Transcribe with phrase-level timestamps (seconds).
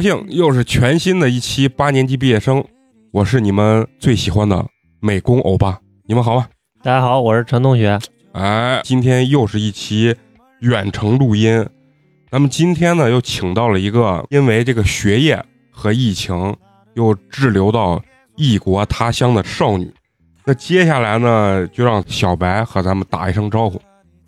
[0.00, 2.64] 高兴，又是全新的一期八年级毕业生，
[3.12, 4.64] 我是你们最喜欢的
[4.98, 6.46] 美工欧巴，你们好吗？
[6.82, 7.98] 大家好，我是陈同学。
[8.32, 10.16] 哎，今天又是一期
[10.60, 11.68] 远程录音，
[12.30, 16.56] 咱们今天呢又请到了一个因为这个学业和疫情
[16.94, 18.02] 又滞留到
[18.36, 19.92] 异国他乡的少女。
[20.46, 23.76] 那接下来呢，就让小白和咱们打一声招呼。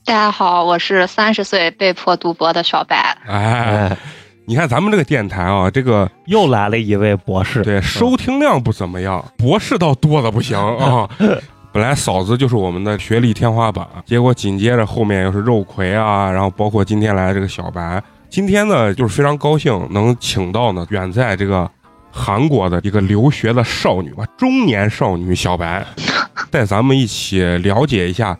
[0.04, 3.16] 大家好，我是三十岁被迫读博的小白。
[3.24, 3.96] 哎哎，
[4.44, 11.08] 你看咱们这个电台啊，这个又来了一位博士，对，收听量不怎么样，博士倒多的不行啊。
[11.72, 18.02] 本来嫂子就是我们的学历天花板，结果紧接着后面又是肉葵啊，然后包括今天来的这个小白。
[18.28, 21.70] 今天呢，就是非常高兴能请到呢远在这个
[22.10, 25.86] 韩国的一个留学的少女吧，中年少女小白，
[26.50, 28.36] 带咱们一起了解一下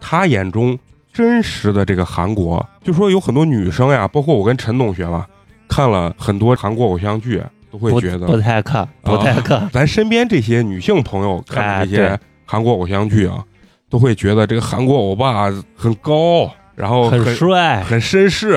[0.00, 0.78] 她眼中
[1.14, 2.64] 真实的这个韩国。
[2.82, 5.26] 就说有很多女生呀，包括我跟陈同学吧，
[5.66, 9.66] 看了很多韩国偶像剧，都会觉得不太看，不太看。
[9.72, 12.20] 咱身边这些女性朋友看这些。
[12.46, 13.42] 韩国偶像剧啊，
[13.88, 18.50] 都会觉得这个韩国欧巴很高，然后很帅、很绅士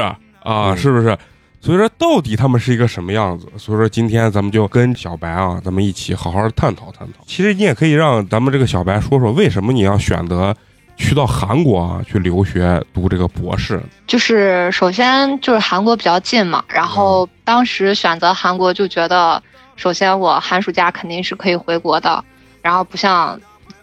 [0.44, 1.18] 啊，是不是？
[1.62, 3.48] 所以说，到底他们是一个什么样子？
[3.56, 7.24] 所以说，今天咱们就跟小白啊，咱们一起好好探讨探讨。
[7.26, 10.54] 其实你也可以让咱们这个小白说说，为什么你要选择
[10.98, 13.82] 去到韩国啊去留学读这个博士？
[14.06, 19.42] 就是首先就是韩国比较近嘛，然后当时选择韩国就觉得，
[19.76, 22.24] 首先我寒暑假肯定是可以回国的，
[22.62, 23.40] 然后不像。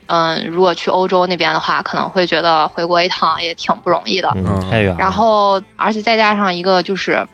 [0.06, 4.28] 嗯，如果去欧洲那边的话，可能会觉得回国一趟也挺不容易的，
[4.70, 4.94] 太远。
[4.98, 7.26] 然后，而且再加上一个就是，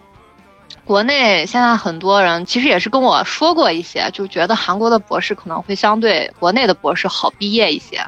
[0.84, 8.00] 国内现在很多人其实也是跟我说过一些，就觉得韩国的博士可能会相对国内的博士好毕业一些。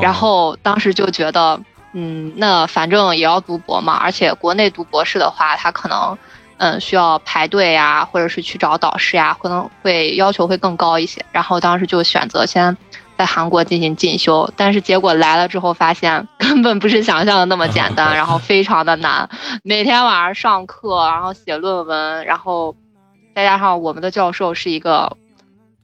[0.00, 1.60] 然后当时就觉得，
[1.92, 6.18] 嗯，那反正也要读博嘛，而且国内读博士的话，他可能，
[6.58, 11.24] 嗯，需要排队呀，或者是去找导师呀，可能会要求会更高一些。
[11.32, 12.76] 然后当时就选择先。
[13.14, 19.28] 在韩国进行进修，但是结果来了之后发现 根本不是想象的那么简单， 然后非常的难，
[19.62, 22.74] 每天晚上上课，然后写论文，然后
[23.36, 25.14] 再加上我们的教授是一个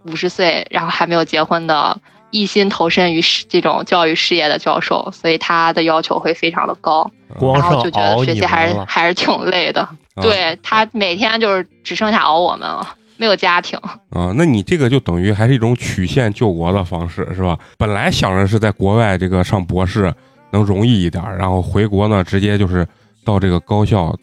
[0.05, 1.97] 五十岁，然后还没有结婚的，
[2.31, 9.89] 一心投身于这种教育事业的教授，所以他的要求会非常的高，然后就觉得学习还是还是挺累的，
[10.23, 12.95] 对他每天就是只剩下熬我们了。
[13.21, 13.77] 没有家庭
[14.11, 17.59] 啊，那你这个就等于还是一种曲线救国的方式，是吧？
[17.77, 20.15] 本来想着是在国外这个上博士
[20.53, 22.87] 能容易一点，然后回国呢，直接就是
[23.25, 24.17] 到这个高校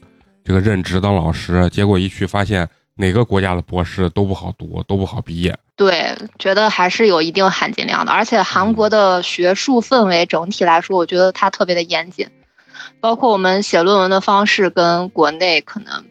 [0.45, 2.65] 这个任职当老师，结果一去发现
[2.95, 5.53] 哪个国家的博士都不好读，都不好毕业。
[5.75, 12.27] 对，觉得还是有一定含金量的，而且韩国的学术氛围整体来说，我觉得它特别的严谨，
[12.99, 16.05] 包括我们写论文的方式跟国内可能。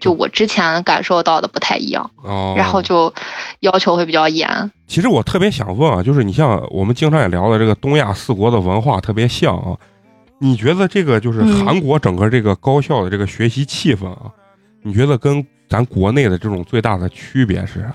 [0.00, 3.12] 就我之前感受到的不太一样，哦，然后就
[3.58, 4.48] 要求会比较严。
[4.86, 9.76] 其实我特别想问啊，就是你像我们经常也聊的这个东亚四国的文化特别像啊，
[10.38, 14.30] 你觉得这个就是韩国整个这个高校的这个学习气氛啊，
[14.84, 17.92] 你觉得跟咱国内的这种最大的区别是啥？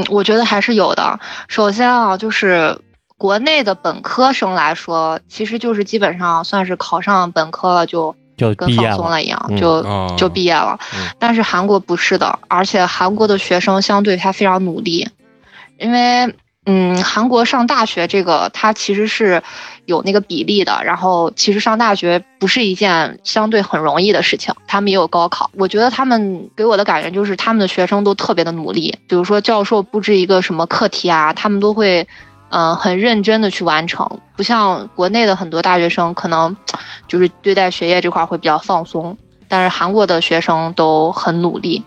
[0.00, 1.20] 嗯，我觉得还是有的。
[1.48, 2.78] 首先啊，就是
[3.16, 8.14] 国内的本科生来说，其实就是基本上算是考上本科了就。
[8.36, 9.80] 就跟放松了一样，就
[10.16, 10.76] 就毕业了。
[11.20, 15.08] 但是韩国不是的，而且韩国的学生相对他非常努力，
[15.78, 16.34] 因为
[16.66, 19.40] 嗯，韩国上大学这个它其实是
[19.86, 20.80] 有那个比例的。
[20.84, 25.50] 然后其实上大学不是一件相对很容易的事情，他们也有高考。
[25.54, 32.06] 我觉得他们给我的感觉就是他们的学生都特别的努力，比如说教授布置一个什么课题啊，他们都会。
[32.50, 36.56] 嗯，很认真的去完成，不像国内的很多大学生，可能
[37.08, 39.18] 就是对待学业这块会比较放松。
[39.48, 41.82] 但是韩国的学生都很努力。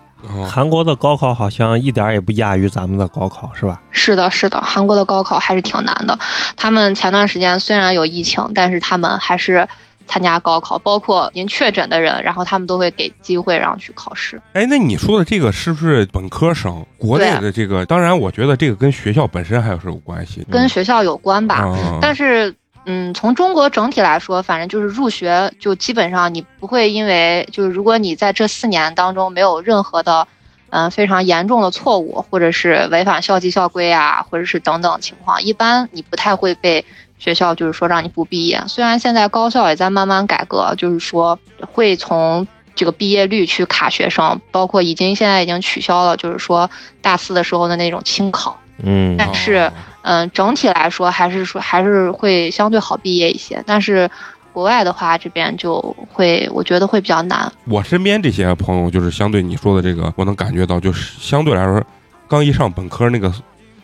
[0.49, 3.81] 韩国的高考好像一点也不亚于咱们的高考，是吧？
[3.91, 6.17] 是的，是的，韩国的高考还是挺难的。
[6.55, 9.67] 他们前段时间虽然有疫情，但是他们还是
[10.07, 14.41] 参加高考，包括您确诊的人，然后他们都会给机会让去考试。
[14.53, 16.85] 哎，那你说的这个是不是本科生？
[16.97, 21.63] 国内的这个，当然，我觉得这个跟学校本身还是有关系，跟学校有关吧。
[21.65, 22.53] 嗯但是，
[22.89, 30.25] 嗯，从中国整体来说，反正就是入学就基本上你不会因为就是如果你在这四年当中没有任何的，
[30.69, 36.85] 嗯、非常严重的错误，或者是违反校纪校规啊，或者是等等情况，一般你不太会被
[37.19, 38.63] 学校就是说让你不毕业。
[38.67, 41.37] 虽然现在高校也在慢慢改革，就是说
[41.73, 46.69] 会从这个毕业率去卡学生，包括已经现在已经取消了，就是说
[47.01, 48.57] 大四的时候的那种清考。
[48.83, 49.71] 嗯但是，
[50.07, 53.61] 嗯，整体来说还是说还是会相对好毕业一些。
[53.67, 54.09] 但是，
[54.53, 55.81] 国外的话，这边就
[56.13, 57.51] 会我觉得会比较难。
[57.65, 61.83] 我身边这些朋友，就是相对你说的这个，我能感觉到，就是相对来说，
[62.29, 63.29] 刚一上本科那个，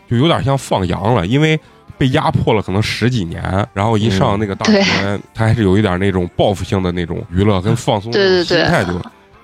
[0.08, 1.60] 就有点像放羊了，因为
[1.98, 8.98] 被压迫了可能十几年，然后一上那个大学，他还是有一点那种报复性的那种娱乐跟放松的对对对心态就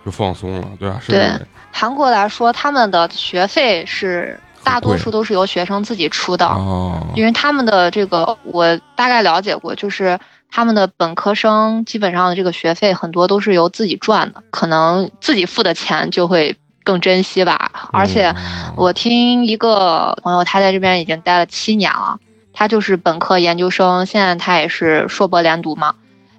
[0.05, 0.99] 就放松了，对吧？
[1.05, 1.31] 是对
[1.71, 10.19] 韩国来说，他们的学费是大多数都是由学生自己出的，哦，因为他们的这个我大概了解过，就是
[10.51, 17.71] 他们的本科生基本上的这个学费很多都是由自己赚的，可能自己付的钱就会更珍惜吧。
[17.93, 18.35] 而且
[18.77, 22.19] 我听一个朋友，他在这边已经待了七年了，
[22.53, 25.95] 他就是本科研究生，现在他也是硕博连读嘛。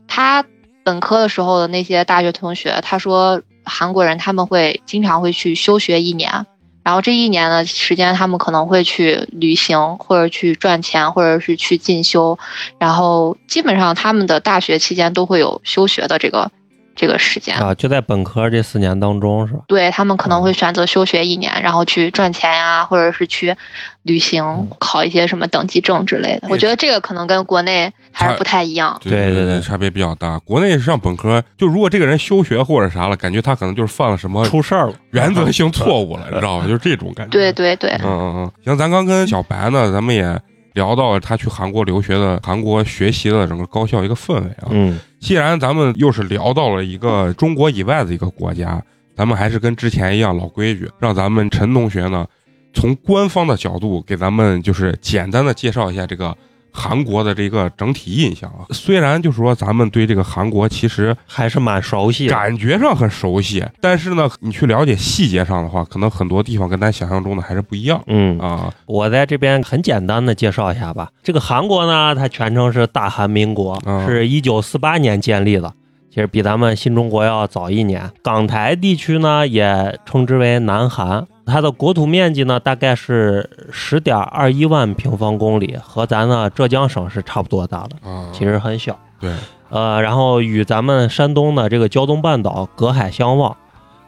[0.07, 0.43] 他
[0.83, 6.45] 本科的时候的那些大学同学，他说韩国人他们会经常会去休学一年，
[6.83, 12.37] 然后这一年的时间，他们可能会去旅行，或者去赚钱，或者是去进修，
[12.79, 16.51] 然后基本上他们的大学期间都会有休学的这个
[16.95, 17.55] 这个时间。
[17.57, 19.61] 啊，就在本科这四年当中是吧？
[19.67, 23.55] 对他们可能会选择休学一年，然后去赚钱呀，或者是去
[24.03, 26.47] 旅行，考一些什么等级证之类的。
[26.49, 28.99] 我觉得这个可能跟国内还是不太一样。
[29.03, 30.37] 对对对差别比较大。
[30.39, 36.65] 国内上本科，就如果这个人休学或者啥了，感觉他可能就是犯了什么出事儿了，原则性错误了，你知道吗？
[36.67, 37.31] 就是这种感觉。
[37.31, 40.39] 对对对，嗯嗯嗯，行，咱刚跟小白呢，咱们也
[40.73, 44.69] 聊到了他去韩国留学的韩国学习的整个高校一个氛围啊。
[44.69, 48.83] 嗯既然咱们又是聊到了一个中国以外的一个国家，
[49.15, 52.25] 咱们还是跟之前一样老规矩，让咱们陈同学呢，
[52.73, 56.35] 从官方的角度给咱们就是简单的介绍一下这个
[56.71, 58.65] 韩国的这个整体印象啊。
[58.71, 62.29] 虽然就是说咱们对这个韩国其实还是蛮熟悉。
[62.29, 68.73] 感觉上很熟悉，但是呢，你去了解细节上的话，可能很多地方跟咱想象中的还是不一样嗯，啊。
[68.85, 71.09] 我在这边很简单的介绍一下吧。
[71.21, 75.73] 这个韩国呢，它全称是大韩民国，嗯是一九四八年建立的，
[76.09, 78.09] 其实比咱们新中国要早一年。
[78.23, 81.27] 港台地区呢，也称之为南韩。
[81.51, 88.97] 它的国土面积呢，大概是十点二一万平方公里，和咱的浙江省是差不多大的，啊，其实很小。
[89.19, 89.35] 对，
[89.69, 93.55] 呃，然后与咱们山东的这个胶东半岛隔海相望。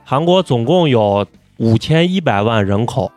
[0.06, 1.26] 韩国总共有
[1.58, 3.12] 五千一百万人口，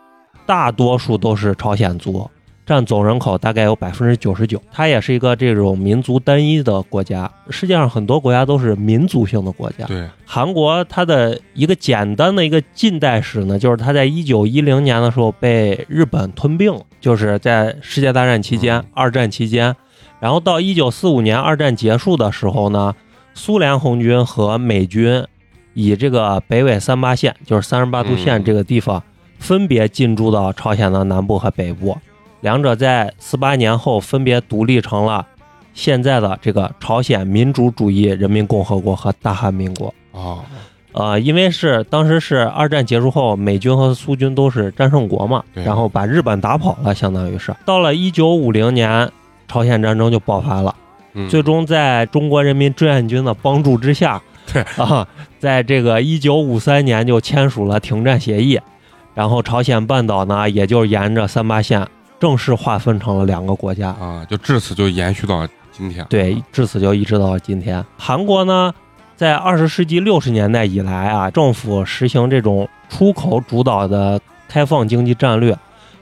[0.44, 2.28] 大多数都是朝鲜族，
[2.66, 4.60] 占总人口大概有百分之九十九。
[4.72, 9.86] 它也是一个这种民族单一的国家，世界上很多国家都是民族性的国家。
[9.86, 19.74] 对，韩国它的一个简单的一个近代史呢，就是它在一九一零年的时候被日本吞并了，就是在世界大战期间、嗯二战期间，
[20.18, 22.94] 然后到一九四五年二战结束的时候呢，
[23.32, 25.24] 苏联红军和美军
[25.74, 29.02] 以这个北纬三八线，就是三十八度线嗯这个地方，
[29.38, 31.96] 分别进驻到朝鲜的南部和北部，
[32.40, 35.26] 两者在四八年后分别独立成了
[35.74, 39.92] 现在的这个朝鲜民主主义人民共和国和大韩民国。
[40.12, 40.40] 啊，
[40.92, 47.54] 呃，因为是当时是二战结束后，美军和苏军都是战胜国嘛，然后把日本打跑了，相当于是。
[47.66, 49.10] 到了一九五零年，
[49.46, 50.74] 朝鲜战争就爆发了，
[51.12, 55.06] 嗯，最终在中国人民志愿军的帮助之下， 对啊，
[55.38, 58.58] 在这个一九五三年就签署了停战协议，
[59.12, 61.86] 然后朝鲜半岛呢，也就沿着三八线
[62.18, 63.88] 正式划分成了两个国家。
[63.90, 66.04] 啊，就至此就延续到今天。
[66.08, 67.84] 对，至此就一直到今天。
[67.96, 68.72] 韩国呢，
[69.14, 75.56] 在二十世纪六十年代以来啊，政府实行这种出口主导的开放经济战略，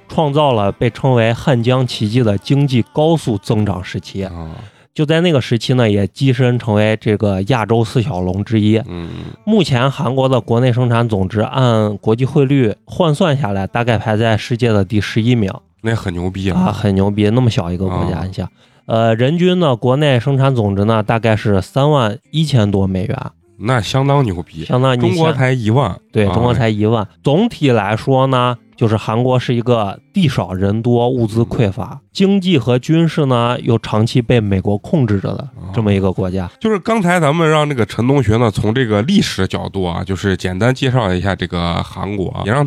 [0.08, 4.24] 创造了被称为“汉江奇迹”的经济高速增长时期。
[4.24, 4.50] 啊，
[4.94, 8.76] 就在那个时期呢，也跻身成为这个亚洲四小龙之一。
[8.86, 9.08] 嗯，
[9.44, 15.50] 目前韩国的国内生产总值按国际汇率换算下来，大概排在世界的第十一名。
[15.84, 18.48] 那很牛逼啊，很牛逼，那么小一个国家，啊你想，
[18.86, 23.18] 呃，人均呢，国内生产总值呢，大概是三万一千多美元，
[23.58, 24.64] 那相当牛逼。
[24.64, 27.06] 相当于你中国才一万，对，啊中国才一万。
[27.22, 36.50] 总体来说呢，就是韩国是一个地少人多、物资匮乏，经济和军事呢又长期被美国控制着的这么一个国家。
[36.58, 42.66] 就是刚才咱们让那个陈同学呢，从这个历史角度啊，就是简单介绍一下这个韩国，也让。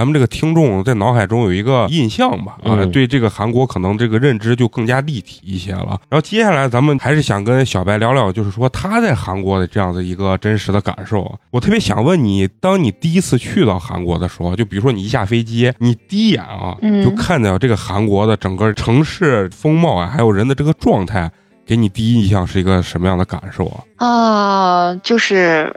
[0.00, 6.00] 咱们这个听众在脑海中有一个印象吧，啊，嗯对这个韩国可能这个认知就更加立体一些了。
[6.08, 11.30] 然后接下来咱们还是想跟小白聊聊，就是说他在韩国的这样的一个真实的感受。
[11.50, 21.30] 我特别想问你，当你第一次去到韩国的时候，就比如说你一下飞机，你第一眼啊，嗯就看到这个韩国的整个城市风貌啊，还有人的这个状态，
[21.66, 23.84] 给你第一印象是一个什么样的感受啊？
[23.98, 25.76] 啊、就是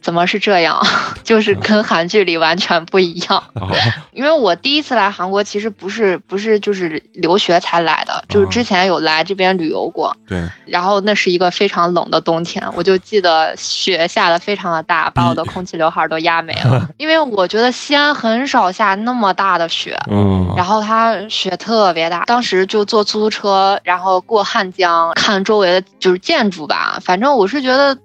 [0.00, 0.80] 怎么是这样？
[1.22, 3.38] 就是跟韩剧里完全不一样。
[3.54, 3.68] 啊，
[4.12, 10.16] 因为我第一次来韩国，其实不是不是就是留学才来的，就是之前有来这边旅游过。
[10.26, 16.88] 对，然后那是一个非常冷的冬天，我就记得雪下的非常的大，把我的空气刘海都压没了。
[16.98, 26.98] 因为我觉得西安很少下那么大的雪，嗯，然后它雪特别大，当时就坐出租车，然后过汉江，看周围的就是建筑吧。
[27.02, 27.96] 反正我是觉得，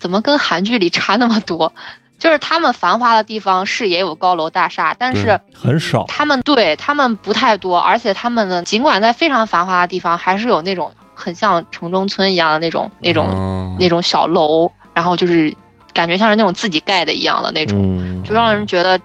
[0.00, 1.72] 怎么跟韩剧里差那么多？
[2.18, 15.54] 就是他们繁华的地方是也有高楼大厦，但是很少，他们对他们不太多，而且他们呢，尽管在非常繁华的地方，还是有那种很像城中村一样的那种那种、嗯那种小楼，然后就是
[15.94, 19.00] 感觉像是那种自己盖的一样的那种，嗯，就让人觉得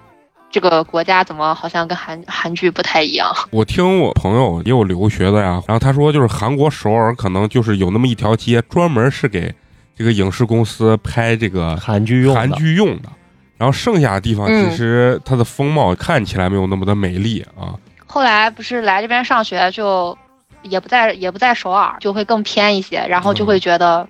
[0.50, 3.34] 这个国家怎么好像跟韩韩剧不太一样。
[3.50, 9.54] 我听我朋友也有留学的呀，然后他说就是韩国首尔可能就是有那么一条街专门是给
[9.96, 13.08] 这个影视公司拍这个韩剧用的韩剧用的，
[13.56, 17.74] 然后剩下的地方嗯其实它的风貌看起来没有那么的美丽啊。
[18.06, 20.16] 后来不是来这边上学，就
[20.62, 24.06] 也不在也不在首尔，就会更偏一些，然后就会觉得。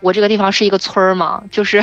[0.00, 1.82] 我这个地方是一个村儿嘛， 就是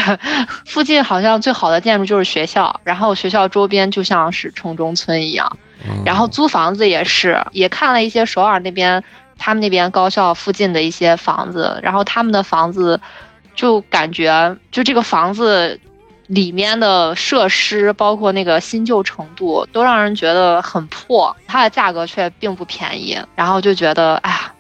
[0.66, 5.58] 附近好像最好的建筑就是学校，然后学校周边就像是城中村一样。
[5.86, 9.04] 嗯然后租房子也是，也看了一些首尔那边
[9.38, 12.98] 他们那边高校附近的一些房子，然后他们的房子
[13.56, 15.80] 就感觉就这个房子
[16.28, 24.54] 里面的设施，包括那个新旧程度，都让人觉得很破，它的价格却并不便宜，然后就觉得哎呀，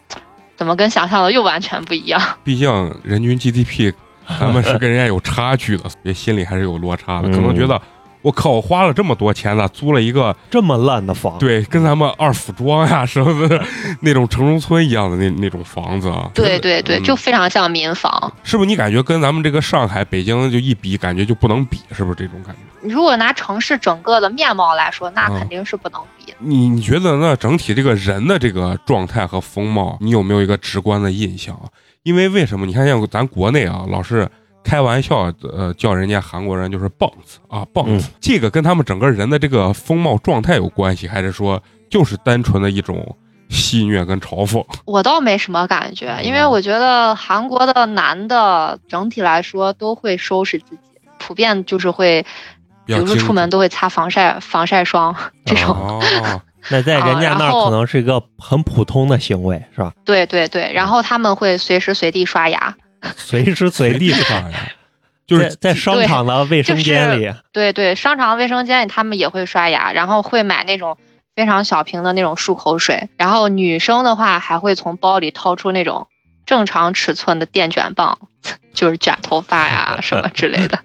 [0.55, 2.21] 怎么跟想象的又完全不一样？
[2.43, 2.69] 毕竟
[3.03, 3.91] 人均 GDP
[4.39, 7.79] 咱们是跟人家有差距的，所以心里还是有落差的，可能觉得
[8.25, 13.63] 我靠，我花了这么多钱呢，租了一个这么烂的房，对跟咱们二府庄呀什么的
[14.01, 16.27] 那种城中村一样的那那种房子啊。
[16.33, 18.33] 对对对，嗯就非常像民房。
[18.41, 22.89] 是不是你感觉跟咱们这个上海、北京就一比，感觉就不能比，是不是这种感觉？
[22.89, 26.33] 如果拿城市整个的面貌来说，那嗯肯定是不能比。
[26.39, 27.35] 你你觉得那？
[27.35, 31.55] 整体这个人的这个状态和风貌，你有没有一个直观的印象？
[32.01, 32.65] 因为为什么？
[32.65, 34.27] 你看像咱国内啊，老是
[34.65, 38.09] 开玩笑，呃，叫人家韩国人就是棒子啊，棒子。
[38.19, 43.15] 这个跟他们整个人的这个风貌状态有关系，还是说就是单纯的一种
[43.47, 44.65] 戏谑跟嘲讽？
[44.85, 50.81] 我倒没什么感觉，因为嗯我觉得韩国的男的整体来说都会收拾自己，
[51.19, 52.25] 普遍就是会，
[52.87, 55.69] 比如说出门都会擦防晒防晒霜这种。
[55.69, 56.01] 哦，
[56.71, 59.93] 那在人家那儿可能是一个很普通的行为，是吧？
[60.03, 62.75] 对对对，然后他们会随时随地刷牙。
[63.17, 64.59] 随时随地看呀，
[65.27, 70.97] 就是在在商场的卫生间里，对对，商场卫生间里他们也会刷牙，然后会买那种
[71.35, 73.09] 非常小瓶的那种漱口水。
[73.17, 76.07] 然后女生的话还会从包里掏出那种
[76.45, 78.19] 正常尺寸的电卷棒，
[78.73, 80.79] 就是卷头发呀什么之类的。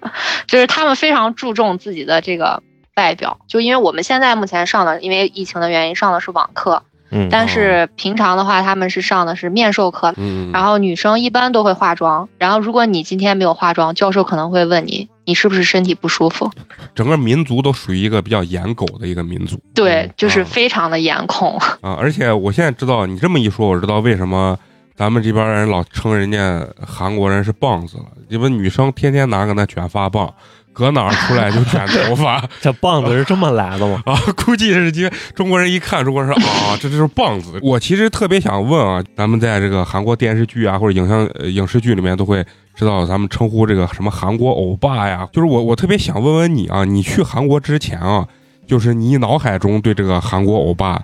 [0.47, 2.63] 就是他们非常注重自己的这个
[2.95, 3.39] 外表。
[3.47, 10.13] 就因为我们现在目前上的，因为疫情的原因上的是网课，嗯，但是平常的话他们是上的是面授课。
[10.17, 16.49] 嗯，然后女生一般都会化妆，然后如果你今天没有化妆，教授可能会问你，你是不是身体不舒服？
[16.95, 19.59] 整个民族都属于一个比较严狗的一个民族。
[19.73, 21.57] 对，就是啊非常的严控。
[21.81, 24.57] 啊，而且我现在知道你这么一说，我知道为什么
[24.95, 30.33] 咱们这边人老称人家韩国人是棒子了，因为女生天天拿个那卷发棒，
[30.73, 34.01] 搁哪儿出来就卷头发 这棒子是这么来的吗？
[34.05, 37.59] 啊，估计是因为中国人一看，中国人说啊，这就是棒子。
[37.61, 48.25] 我其实特别想问啊，咱们在这个韩国电视剧啊或者影像、呃影视剧里面都会知道咱们称呼这个什么韩国欧巴呀，就是我我特别想问问你啊，你去韩国之前啊，
[48.65, 51.01] 就是你脑海中对这个韩国欧巴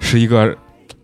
[0.00, 0.56] 是一个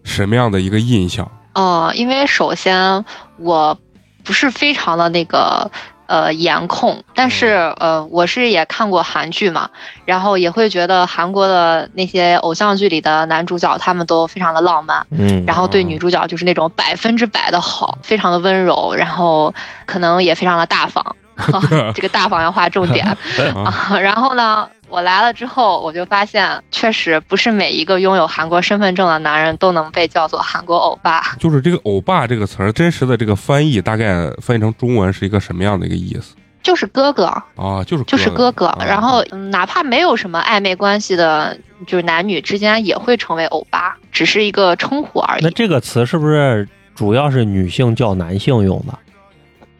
[0.02, 1.30] 什么样的一个印象？
[1.54, 3.04] 哦，因为首先
[3.36, 3.78] 我
[4.24, 5.70] 不是非常的那个
[6.08, 9.70] 呃颜控，但是呃我是也看过韩剧嘛，
[10.04, 19.54] 然后也会觉得韩国的那些偶像剧里的男主角他们都非常的浪漫，嗯，然后对女主角就是那种百分之百的好，非常的温柔，然后
[19.86, 21.04] 可能也非常的大方。
[21.94, 23.06] 这个大方要划重点。
[23.54, 31.36] 啊啊， 然后呢，我来了之后，我就发现，确实不是每一个拥有韩国身份证的男人都能被叫做韩国欧巴。
[31.38, 37.24] 就是这个“欧巴”这个词儿，真实的这个翻译大概翻译成中文是一个什么样的一个意思就是哥哥，
[37.56, 37.82] 啊？
[37.86, 38.66] 就是就是哥哥。
[38.66, 45.50] 啊然后，嗯哪怕没有什么暧昧关系的，就是男女之间也会成为欧巴，只是一个称呼而已那。
[45.50, 48.98] 这个词是不是主要是女性叫男性用的？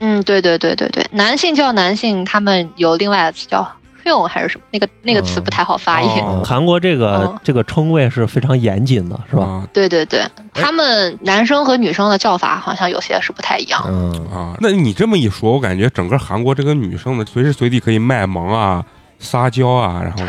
[0.01, 3.69] 嗯，对对对对对，男性叫男性，他们有另外的词叫
[4.09, 4.65] “hyun” 还是什么？
[4.71, 6.09] 那个那个词不太好发音。
[6.23, 9.45] 哦韩国这个、嗯这个称谓是非常严谨的，是吧？
[9.45, 10.25] 啊对对对，
[10.55, 13.83] 他们男生和女生的叫法好像有些是不太一样。
[13.87, 18.85] 嗯，啊，那你这么一说，我感觉整个韩国这个女生的随时随地可以卖萌啊、
[19.19, 20.23] 撒娇啊，然后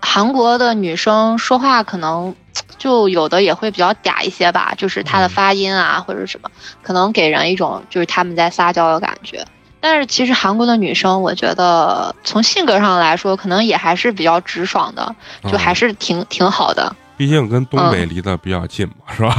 [0.00, 2.34] 韩国的女生说话可能
[2.78, 6.48] 就有的也会比较嗲一些吧，就是她的发音啊或者什么，
[6.82, 9.44] 可能给人一种就是他们在撒娇的感觉。
[9.88, 15.14] 但是其实韩国的女生，我觉得从性格上来说，可能也还是比较直爽的，
[15.44, 16.92] 就还是是挺挺好的。
[17.16, 19.36] 毕竟跟东北离得比较近嘛，是吧？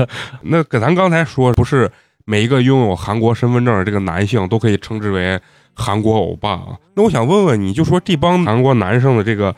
[0.40, 1.92] 那跟咱刚才说，不是
[2.24, 5.38] 每一个拥有韩国身份证的这个男性都可以称之为
[5.74, 6.68] 韩国欧巴啊。
[6.94, 9.54] 那我想问问你，就说这帮韩国男生的这个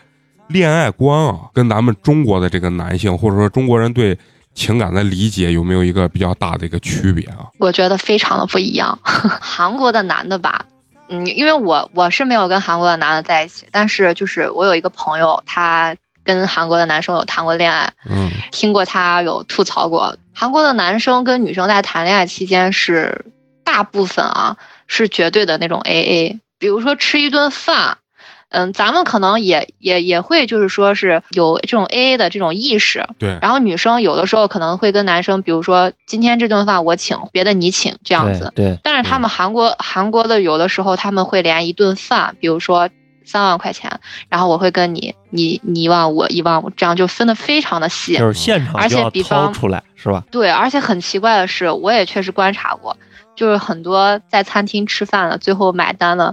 [0.49, 4.19] 恋爱观啊，跟咱们中国的这个男性，或者说中国人对
[4.55, 7.47] 情感的理解，有没有一个比较大的一个区别啊？
[7.59, 8.99] 我觉得非常的不一样。
[9.05, 10.65] 韩国的男的吧，
[11.09, 15.95] 嗯，因为我我是没有跟韩国的男的在一起，但是就是我有一个朋友，他
[16.25, 23.25] 跟韩国的男生有谈过恋爱，嗯听过他有吐槽过，韩国的男生跟女生在谈恋爱期间是
[23.65, 24.57] 大部分啊
[24.87, 27.99] 是绝对的那种 A A，比如说吃一顿饭。
[28.55, 38.53] 嗯，咱们可能也也也会，就是说是有这种 A A 的这种意识，对，然后女生有的时候可能会跟男生，比如说今天这顿饭我请，别的你请这样子。
[38.55, 42.89] 对对，但是他们韩国韩国的有的时候他们会连一顿饭，比如说
[43.25, 43.91] 三万块钱，
[44.29, 48.17] 然后我会跟你你你一万五一万五，这样就分的非常的细。
[48.17, 50.23] 就是现场而且比方出来，是吧？
[50.31, 52.97] 对，而且很奇怪的是，我也确实观察过，
[53.35, 56.33] 就是很多在餐厅吃饭的，最后买单的。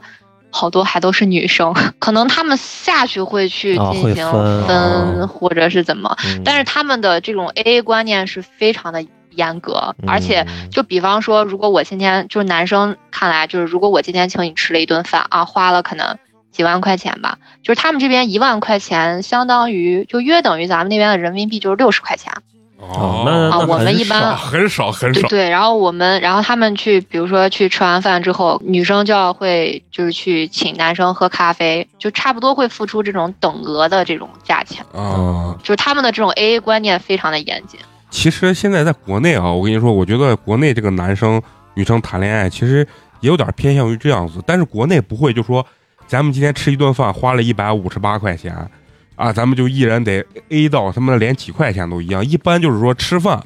[0.51, 4.31] 好多还都是女生，可能他们下去会去进行
[4.67, 16.17] 分或者是怎么，嗯但是他们的这种 A A 观念是非常的严格，而且嗯就比方说，如果我今天就是男生看来就是，如果我今天请你吃了一顿饭啊，花了可能
[16.51, 22.33] 几万块钱吧，就是他们这边一万块钱相当于就约等于咱们那边的人民币就是六十块钱。
[22.81, 25.21] 哦，那那啊我们一般很少很少。
[25.21, 37.79] 对对，然后我们，然后他们去，比如说去吃完饭之后，女生就要会就是去请男生喝咖啡，就差不多会付出这种等额的这种价钱，啊，就是他们的这种 A A 观念非常的严谨。
[38.09, 41.41] 其实现在在国内啊，我跟你说，我觉得国内这个男生
[41.75, 42.85] 女生谈恋爱其实
[43.19, 45.65] 也有点偏向于这样子，但是国内不会就说
[46.07, 48.69] 咱们今天吃一顿饭花了一百五十八块钱
[49.15, 53.41] 啊，咱们就一人得 A 到他妈的连几块钱都一样，一般就是说吃饭。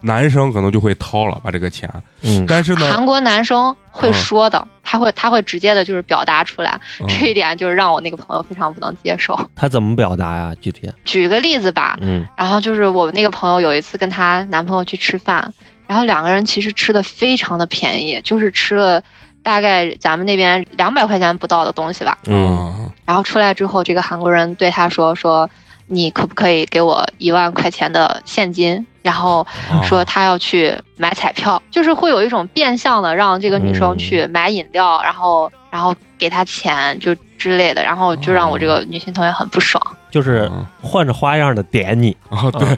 [0.00, 1.90] 男生可能就会掏了把这个钱，
[2.22, 9.36] 嗯，但是呢，韩国男生会嗯说的，他会他会直接的就是表达出来，嗯这一点就是让我那个朋友非常不能接受。
[9.56, 10.54] 他怎么表达呀？
[10.60, 10.88] 具体？
[11.04, 15.52] 举个例子吧，嗯然后就是我那个朋友有一次跟她男朋友去吃饭，
[15.88, 19.02] 然后两个人其实吃的非常的便宜，就是吃了
[19.48, 22.18] 大概咱们那边两百块钱不到的东西吧。
[22.26, 25.48] 嗯啊然后出来之后，这个韩国人对他说说，
[25.86, 28.86] 你可不可以给我一万块钱的现金？
[29.00, 39.82] 然后啊说他要去买彩票，就是会有一种变相的让这个女生去买饮料，然后然后给他钱就之类的，然后就让我这个女性同学很不爽。
[40.10, 42.14] 就是啊换着花样的点你。
[42.28, 42.76] 啊，对，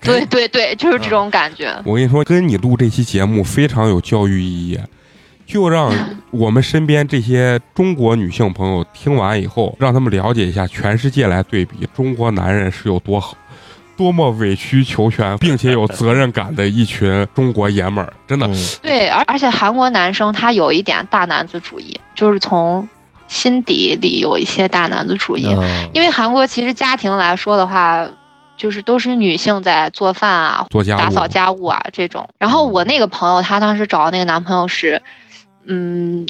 [0.00, 1.74] 对对对，就是这种感觉。
[1.84, 4.78] 我跟你说，跟你录这期节目非常有教育意义，
[5.54, 5.88] 就让
[6.32, 13.36] 我们身边这些中国女性朋友听完以后，让他们了解一下全世界来对比中国男人是有多好。
[13.96, 22.88] 多么委曲求全，并且有责任感的一群中国爷们儿，真的，嗯对，而而且韩国男生他有一点大男子主义，就是从
[23.28, 25.46] 心底里有一些大男子主义。
[25.46, 28.04] 嗯因为韩国其实家庭来说的话，
[28.56, 32.28] 就是都是女性在做饭啊、做家务打扫家务啊这种。
[32.38, 35.02] 然后我那个朋友，她当时找的那个男朋友是，嗯，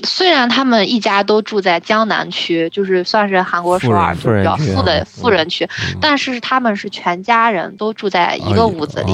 [0.04, 5.68] 虽然他们一家都住在江南区，就是算是韩国首尔就比较富的富人区
[6.00, 9.12] 但是他们是全家人都住在一个屋子里，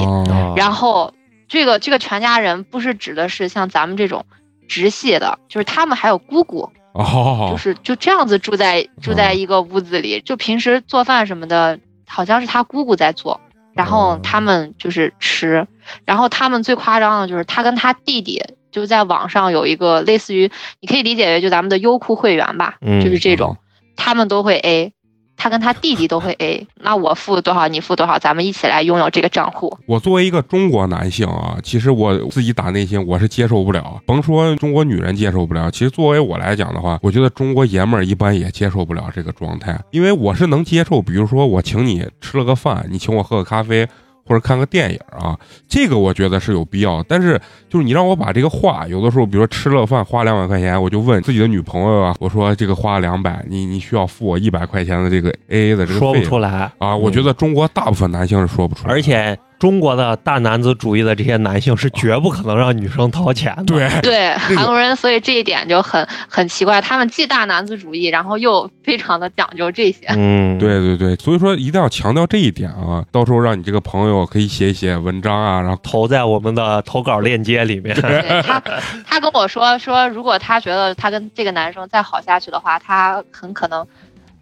[0.55, 1.11] 然后
[1.47, 4.23] 这个这个全家人不是指的是像咱们这种
[4.67, 7.49] 直系的，就是他们还有姑姑，哦。
[7.51, 13.41] 就，是就这样子住在住在一个屋子里，就平时做饭什么的，好像是他姑姑在做，
[13.73, 15.67] 然后他们就是吃，
[16.05, 23.57] 然后他们最夸张的就是他跟他弟弟就在网上有一个类似于，你可以理解为就咱们的优酷会员吧，嗯就是这种，
[23.95, 24.93] 他们都会 A。
[25.37, 29.75] 他跟他弟弟都会 A， 那我付多少你付多少，咱们一起来拥有这个账户。
[29.87, 43.87] 我作为一个中国男性啊，其实我自己打内心我是接受不了，甭说中国女人接受不了，其实作为我来讲的话，我觉得中国爷们儿一般也接受不了这个状态，因为我是能接受，比如说我请你吃了个饭，你请我喝个咖啡。
[44.25, 47.03] 或者看个电影啊，这个我觉得是有必要。
[47.03, 56.95] 但是就是你让我把这个话，有的时候比如说吃了饭花两百块钱，我就问自己的女朋友啊，我说这个花两百，你你需要付我一百块钱的这个 A A 的这个说不费出来啊。
[56.95, 63.63] 我觉得中国大部分男性是说不出来的，而且中国的大男子主义的这些男性是绝不可能让女生掏钱的。
[63.65, 70.07] 对对韩国人，所以这一点就很很奇怪，他们既大男子主义，然后又非常的讲究这些。
[70.07, 77.95] 嗯，对对对，所以说一定要强调这一点啊，到时候让你这个朋友可以写一写文章啊，然后投在我们的投稿链接里面。
[78.01, 78.59] 对他，
[79.07, 83.85] 他跟我说说，如果他觉得他跟这个男生再好下去的话，他很可能，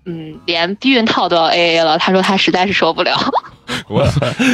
[0.05, 1.97] 嗯，连避孕套都要 A A 了。
[1.97, 3.19] 他说他实在是受不了。
[3.88, 4.05] 我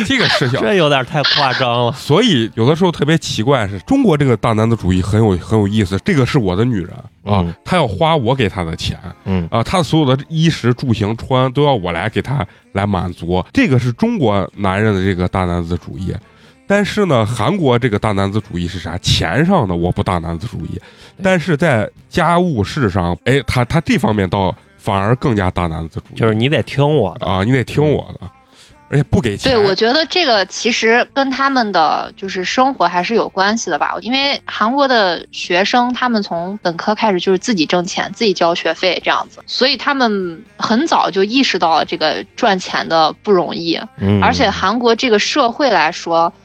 [0.06, 0.60] 这个事情。
[0.60, 1.91] 这有点太夸张了。
[1.97, 5.99] 所以有的时候特别奇怪，是中国这个大男子主义很有很有意思。
[6.04, 6.91] 这个是我的女人
[7.23, 13.43] 啊嗯，她要花我给她的钱嗯啊，她所有的衣食住行穿都要我来给她来满足。
[13.54, 16.13] 这个是中国男人的这个大男子主义。
[16.67, 18.97] 但是呢，韩国这个大男子主义是啥？
[18.97, 20.82] 钱上的我不大男子主义，
[21.21, 28.28] 但是在家务事上，哎，他他这方面倒反而更加大男子主义，就是你得听我的，啊，你得听我的，
[28.89, 29.52] 而且不给钱。
[29.52, 33.95] 对，我觉得这个其实跟他们的就是生活还是有关系的吧。
[34.02, 43.80] 因为韩国的学生，他们从本科开始就是自己挣钱、自己交学费这样子，所以他们很早就意识到了这个赚钱的不容易。
[43.98, 46.44] 嗯，而且韩国这个社会来说，嗯，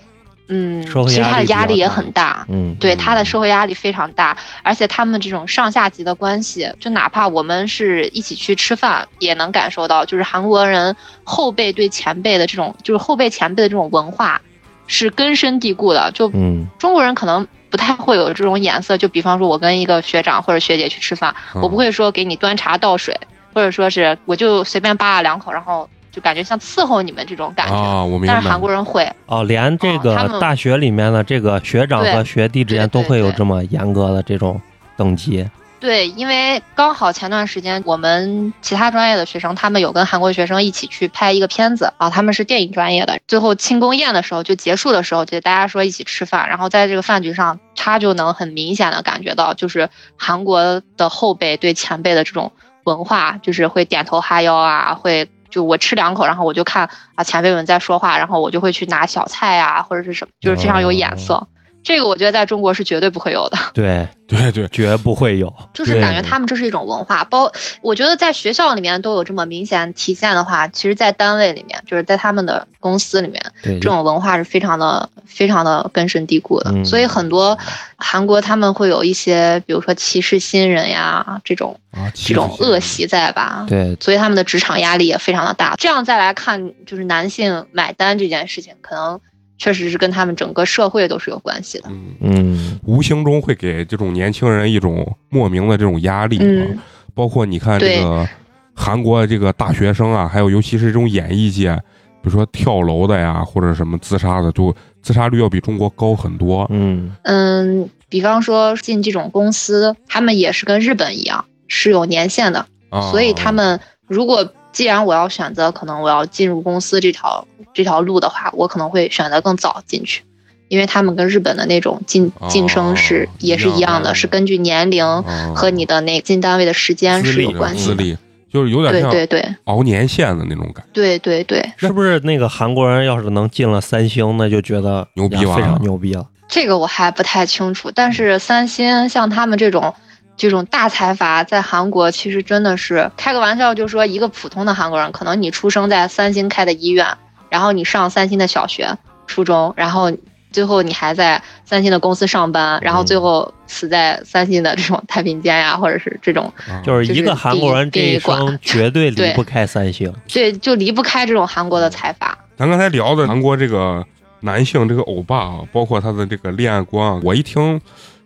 [0.86, 2.44] 社会其实他的压力也很大。
[2.48, 14.40] 嗯，对他的社会压力非常大，而且他们这种上下级的关系，就哪怕我们是一起去吃饭，也能感受到，就是韩国人后辈对前辈的这种，就是后辈前辈的这种文化，
[14.86, 16.10] 是根深蒂固的。
[16.12, 23.16] 就嗯中国人可能不太会有这种眼色，就比方说，我跟一个学长或者学姐去吃饭，嗯我不会说给你端茶倒水，
[23.54, 27.74] 或者说是我就随便扒拉两口，然后就感觉像伺候你们这种感觉。
[27.74, 28.34] 啊，我明白。
[28.34, 34.60] 但是韩国人会，哦，连这个大学里面的这个学长和学弟之间都会有这么严格的这种
[34.96, 35.48] 等级。
[35.78, 43.18] 对，因为刚好前段时间我们其他专业的学生，他们有跟韩国学生一起去拍一个片子啊，他们是电影专业的。
[43.26, 52.52] 最后庆功宴的时候，就结束的时候，就大家说一起吃饭，然后在这个饭局上，他就能很明显的感觉到，就是韩国的后辈对前辈的这种
[52.84, 55.26] 文化，就是会点头哈腰啊，会。
[55.50, 61.46] 就我吃两口，然后我就看啊前辈们在说话，然后我就会去拿小菜啊或者是什么，就是非常有眼色。
[61.82, 63.58] 这个我觉得在中国是绝对不会有的。
[63.72, 65.52] 对， 对对，绝不会有。
[65.72, 67.50] 就是感觉他们这是一种文化，包
[67.82, 76.70] 我觉得在学校里面都有这么明显体现的话，其实，在单位里面，就是在他们的公司里面，对这种文化是非常的、非常的根深蒂固的。
[76.72, 77.56] 嗯所以很多
[77.96, 83.64] 韩国他们会有一些，比如说歧视新人呀这种啊，这种恶习在吧？
[83.68, 85.74] 对，所以他们的职场压力也非常的大。
[85.78, 89.20] 这样再来看，就是男性买单这件事情，可能
[89.60, 91.88] 确实是跟他们整个社会都是有关系的。
[91.90, 96.66] 嗯，嗯无形中会给这种年轻人一种莫名的这种压力啊。
[96.68, 96.78] 嗯
[97.12, 98.26] 包括你看这个
[98.72, 101.74] 韩国这个大学生啊，还有尤其是这种演艺界，
[102.22, 106.66] 比如说跳楼的呀，或者什么自杀的，就自杀率要比中国高很多。
[106.70, 120.22] 嗯嗯，比方说进这种公司，他们也是跟日本一样是有年限的，啊，所以他们如果既然我要选择，可能我要进入公司这条这条路的话，我可能会选择更早进去，
[120.68, 127.96] 因为他们跟日本的那种晋哦晋升是、也是一样的，是根据年龄啊和你的那进单位的时间是有关系的。
[127.96, 128.16] 资历，
[128.52, 129.40] 就是有点像对对。
[129.40, 130.90] 对熬年限的那种感觉。
[130.92, 136.26] 对对对，是不是那个韩国人要是能进了三星，那就觉得牛逼了非常牛逼了。
[136.48, 139.94] 这个我还不太清楚，但是三星像他们这种
[140.40, 147.06] 这种大财阀，在韩国其实真的是开个玩笑，就说一个普通的韩国人，可能你出生在三星开的医院，
[147.50, 148.88] 然后你上三星的小学、
[149.26, 150.10] 初中，然后
[150.50, 160.10] 最后你还在三星的公司上班，然后最后死在三星的这种太平间呀，或者是这种，啊就是一个韩国人这一生绝对离不开三星。
[160.26, 162.38] 对就离不开这种韩国的财阀。
[162.56, 164.02] 咱刚才聊的韩国这个
[164.40, 167.78] 男性这个欧巴啊，包括他的这个恋爱观啊，我一听，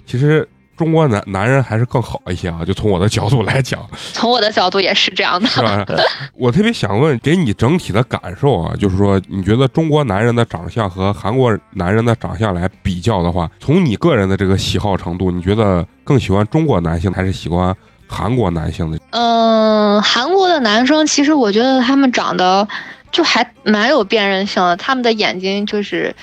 [0.07, 2.65] 其实中国男男人还是更好一些啊。
[2.65, 3.81] 就从我的角度来讲，
[4.13, 5.47] 从我的角度也是这样的。
[5.49, 5.85] 是吧？
[6.37, 17.75] 我特别想问，给你整体的感受啊，就是说，你觉得中国男人的长相和韩国男人的长相来比较的话，从你个人的这个喜好程度，你觉得更喜欢中国男性还是喜欢
[18.07, 18.99] 韩国男性的？
[19.11, 22.67] 嗯，韩国的男生其实我觉得他们长得
[23.13, 26.15] 就还蛮有辨认性的，他们的眼睛就是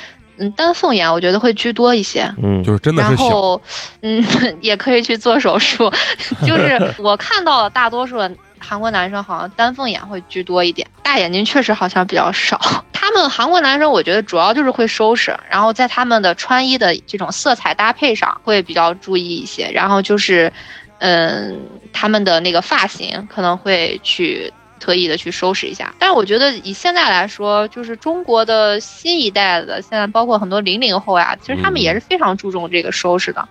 [0.42, 2.30] 嗯丹凤眼，我觉得会居多一些。
[2.42, 3.62] 嗯，就是真的然是小，后，
[4.02, 4.24] 嗯，
[4.60, 5.92] 也可以去做手术。
[6.46, 12.60] 就是 我看到了大多数的韩国男生好像丹凤眼会居多一点，大眼睛确实好像比较少。
[12.92, 20.52] 他们韩国男生，我觉得主要就是会收拾，然后在他们的穿衣的这种色彩搭配上会比较注意一些，然后就是，
[21.00, 21.60] 嗯，
[21.94, 24.52] 他们的那个发型可能会去。
[24.82, 33.48] 特意的去收拾一下，但是我觉得以现在来说，就是中国的新一代的，现在包括很多零零后呀，其实他们也是非常注重这个收拾的。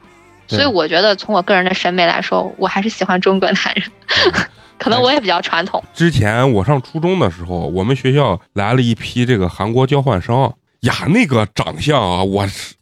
[0.49, 3.85] 对所以我觉得从我个人的审美来说，我还是喜欢中国男人，
[4.77, 5.83] 可能我也比较传统。
[5.95, 12.75] 之前我上初中的时候，我们学校来了一批这个韩国交换生呀，那个长相啊，我是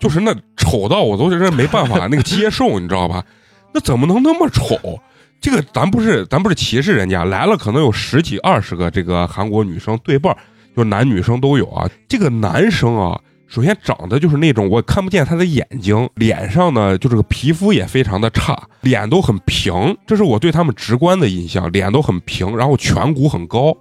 [0.00, 3.22] 就是那丑到我都觉得没办法那个接受，你知道吧？
[3.74, 5.00] 那怎么能那么丑？
[5.42, 10.38] 这个咱不是咱不是歧视人家，来了可能有十几二十个这个韩国女生对半儿，
[10.76, 11.86] 就男女生都有啊。
[12.08, 23.76] 这个男生啊，首先长得就是那种我看不见他的眼睛，脸上呢就这个皮肤也非常的差，脸都很平，这是我对他们直观的印象，脸都很平，然后颧骨很高。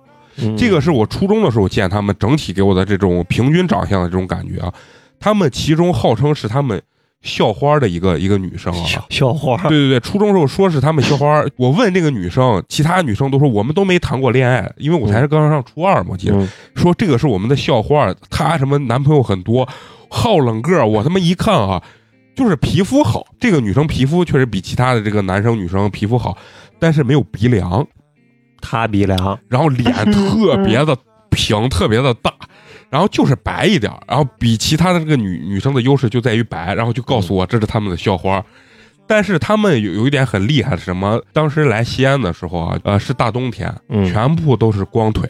[0.58, 4.74] 这个是我初中的时候见他们整体给我的这种平均长相的这种感觉啊。
[5.20, 6.82] 他们其中号称是他们
[7.22, 16.50] 校花的一个一个女生啊，校校花，对对对，初中时候说是他们校花，我问这个女生，其他女生都说我们都没谈过恋爱，因为我才是刚上初二嘛，我记得、嗯。
[16.76, 19.68] 说这个是我们的校花，她什么男朋友很多，
[20.10, 21.84] 好冷个儿，我他妈一看啊，
[22.36, 26.36] 就是皮肤好，这个女生皮肤确实比其他的这个男生女生皮肤好，
[26.80, 27.86] 但是没有鼻梁，
[28.62, 30.98] 塌鼻梁，然后脸特别的
[31.30, 32.34] 平，特别的大。
[32.92, 38.44] 然后就是白一点，然后比其他的这个女女生的优势就在于白，然后就告诉我这是他们的校花，
[39.08, 41.20] 但是他们有有一点很厉害，是什么？
[41.32, 45.30] 当时来西安的时候啊，呃，是大冬天，嗯全部都是光腿，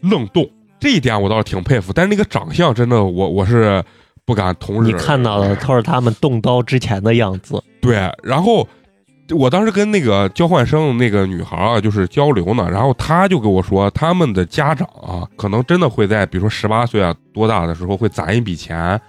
[0.00, 0.48] 愣冻，
[0.80, 1.92] 这一点我倒是挺佩服。
[1.92, 3.84] 但是那个长相真的，我我是
[4.24, 4.86] 不敢同日。
[4.86, 7.62] 你看到的都是他们动刀之前的样子。
[7.80, 8.66] 对，然后
[9.34, 19.00] 我当时跟那个交换生那个女孩啊，就是交流呢，然后她就跟我说，他们的家长啊，可能真的会在比如说十八岁啊多大的时候会攒一笔钱，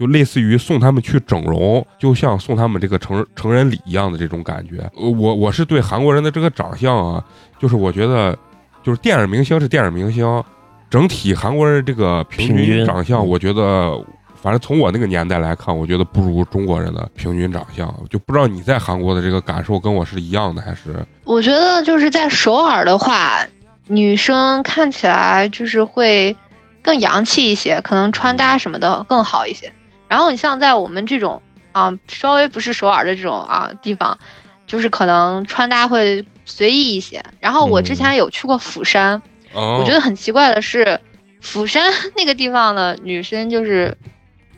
[0.00, 4.78] 就类似于送他们去整容，就像送他们这个成成人礼一样的这种感觉。
[4.96, 7.22] 呃我我是对韩国人的这个长相啊，
[7.58, 8.36] 就是我觉得
[8.82, 10.42] 就是电影明星是电影明星，
[10.88, 14.02] 整体韩国人这个平均长相，我觉得。
[14.46, 17.92] 反正从我那个年代来看，我觉得不如中国人的平均长相。
[18.08, 23.44] 就不知道你在韩国的这个感受跟我是一样的，还是我觉得就是在首尔的话，
[23.88, 26.36] 女生看起来就是会
[26.80, 29.72] 更洋气一些，可能穿搭什么的更好一些。
[30.06, 34.16] 然后你像在我们这种啊，稍微不是首尔的这种啊地方，
[34.64, 37.20] 就是可能穿搭会随意一些。
[37.40, 39.20] 然后我之前有去过釜山，
[39.54, 41.00] 哦我觉得很奇怪的是，
[41.40, 43.92] 釜山 那个地方的女生就是。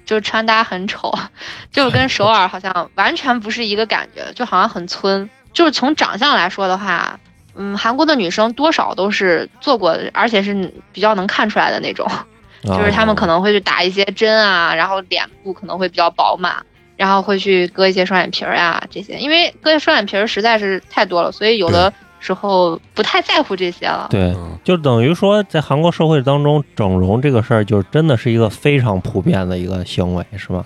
[0.08, 1.12] 就是穿搭很丑，
[1.70, 5.28] 就跟首尔好像完全不是一个感觉，就好像很村。
[5.52, 7.20] 就是从长相来说的话，
[7.54, 12.10] 嗯，韩国的女生多少都是做过，而且是比较能看出来的那种。
[12.64, 16.64] 就是她们可能会去打一些针啊，然后脸部可能会比较饱满，
[16.96, 19.18] 然后会去割一些双眼皮儿呀这些。
[19.18, 24.08] 因为割双眼皮儿实在是太多了，所以有的时候不太在乎这些了。
[24.10, 30.64] 对，嗯就等于说，在韩国社会当中，整容这个事儿，就真的是一个非常普遍的一个行为，是吗？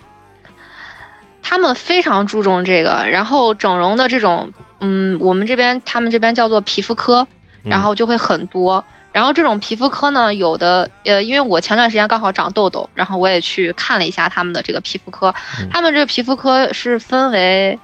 [1.43, 7.27] 他们非常注重这个，然后整容的这种，嗯，我们这边他们这边叫做皮肤科，
[7.65, 8.85] 嗯然后就会很多。
[9.13, 15.35] 然后这种皮肤科呢，有的呃，因为我前段时间刚好长痘痘，然后我也去看了一下他们的这个皮肤科。
[15.61, 17.79] 嗯他们这个皮肤科是分为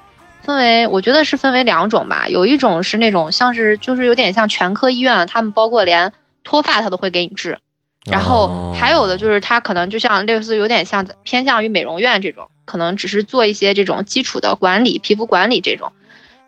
[0.48, 2.26] 分为，我觉得是分为两种吧。
[2.26, 6.10] 有一种是那种像是就是有点像全科医院，他们包括连
[6.42, 7.58] 脱发他都会给你治。
[8.10, 15.92] 然后还有的就是他可能就像类似有点像偏向于美容院这种，可能只是做一些这种基础的管理、皮肤管理这种。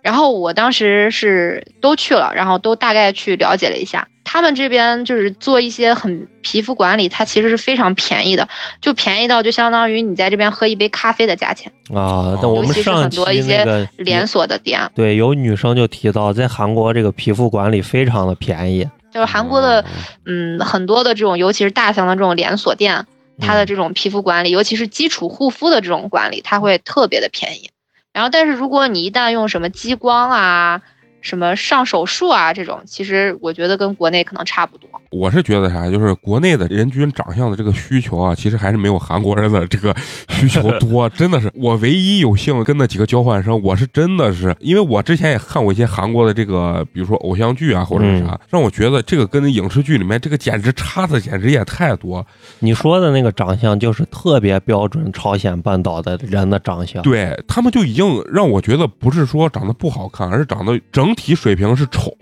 [0.00, 8.48] 然后我当时是都去了，然后都大概去了解了一下，他们这边就是做一些很皮肤管理，它其实是非常便宜的，
[8.80, 14.88] 就便宜到就相当于你在这边喝一杯咖啡的价钱，啊，那我们上期多一些那个连锁的店。
[14.94, 19.84] 对有女生就提到，在韩国这个皮肤管理非常的便宜，就是韩国的，
[20.24, 23.04] 嗯，很多的这种，尤其是大型的这种连锁店，
[23.40, 27.68] 它的这种皮肤管理，尤其是基础护肤的这种管理，它会特别的便宜。
[28.12, 30.82] 然后，但是如果你一旦用什么激光啊，
[31.20, 34.88] 什么上手术啊这种，其实我觉得跟国内可能差不多。
[35.10, 39.94] 我是觉得啥，就是国内的人均长相的这个需求啊，其实还是没有韩国人的这个
[40.30, 41.08] 需求多。
[41.10, 52.24] 真的是，我唯一有幸跟那几个交换生，我是真的是，因为我之前也看过一些韩国的这个，比如说偶像剧啊或者是啥，让我觉得这个跟影视剧里面这个简直差的简直也太多。
[52.60, 62.12] 你说的那个长相就是特别标准朝鲜半岛的人的长相，对他们就已经让我觉得不是说长得不好看，而是长得整体水平是丑。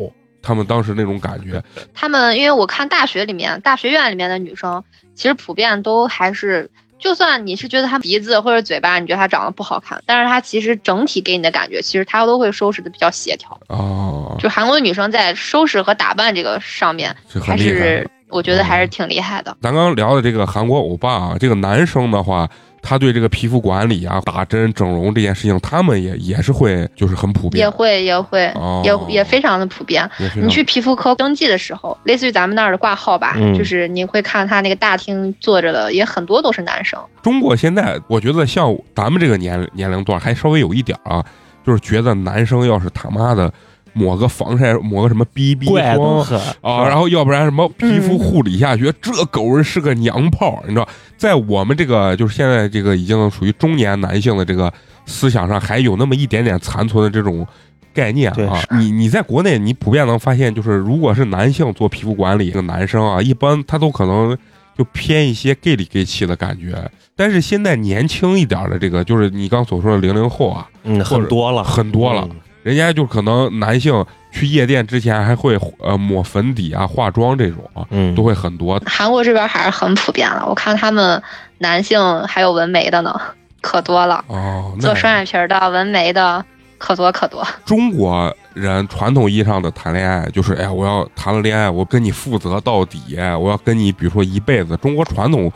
[0.41, 4.83] 他们当时那种感觉，他们因为我看大学里面、大学院里面的女生，
[5.15, 13.61] 其实普遍都还是，就算你是觉得她鼻子或者嘴巴，你觉得她长得不好看，但是她其实整体给你的感觉，其实她都会收拾的比较协调。
[13.67, 19.55] 哦，就韩国的女生在收拾和打扮这个上面，还是我觉得还是挺厉害的。
[19.61, 22.49] 咱刚聊的这个韩国欧巴啊，这个男生的话。
[22.83, 28.53] 他对这个皮肤管理啊、打针、整容这件事情，他们也也是会，就是很普遍，也会也会，
[28.85, 30.09] 也也非常的普遍。
[30.37, 36.99] 你去皮肤科登记的时候，类似于咱们那儿的挂号吧，就是你会看他那个大厅坐着的，也很多都是男生。
[37.23, 41.25] 中国现在，我觉得像咱们这个年年龄段，还稍微有一点啊，
[41.67, 43.53] 就是觉得男生要是他妈的。
[43.95, 46.21] 抹个防晒，抹个什么 BB 霜
[46.61, 50.89] 啊，然后要不然什么皮肤护理下去，这狗人是个娘炮，你知道，
[51.19, 54.73] 在我们这个就是现在这个已经属于中年男性的这个
[55.05, 57.47] 思想上，还有那么一点点残存的这种
[57.93, 58.63] 概念啊。
[58.71, 64.39] 你你在国内，你普遍能发现，就是如果是男性做皮肤管理，这个男生啊，一般他都可能
[64.79, 66.89] 就偏一些 gay 里 gay 气的感觉。
[67.17, 72.29] 但是现在年轻一点的这个，就是你刚所说的零零后啊，嗯，很多了，很多了。
[72.63, 77.59] 人家就可能男性去夜店之前还会呃抹粉底啊、化妆这种，
[77.91, 78.81] 嗯，都会很多。
[78.87, 81.21] 韩国这边还是很普遍了，我看他们
[81.59, 83.19] 男性还有纹眉的呢，
[83.61, 84.25] 可多了。
[84.29, 86.45] 哦，做双眼皮的、纹眉的，
[86.77, 87.47] 可多可多。
[87.65, 94.77] 中国人传统意义上的谈恋爱就是，哎呀，我要谈了恋爱，我跟你负责到底，我要跟你，比如说一辈子。
[94.77, 95.51] 中国传统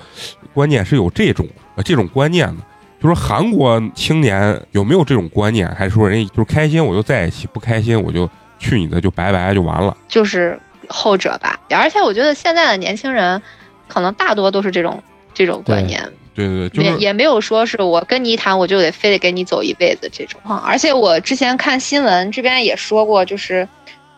[0.54, 1.46] 观念是有这种
[1.85, 2.56] 这种观念的。
[3.00, 5.68] 就说韩国青年有没有这种观念？
[5.74, 8.30] 还是说人家就是开心我就在一起，不开心我就
[8.62, 9.96] 去你的就拜拜就完了？
[10.07, 11.59] 就是后者吧。
[11.70, 13.42] 而且我觉得现在的年轻人，
[13.88, 15.03] 可能大多都是这种
[15.35, 16.01] 这种观念。
[16.35, 20.40] 对对对，也也没有说是我跟你一谈我就得非得跟你走一辈子这种。
[20.64, 23.68] 而且我之前看新闻这边也说过，就是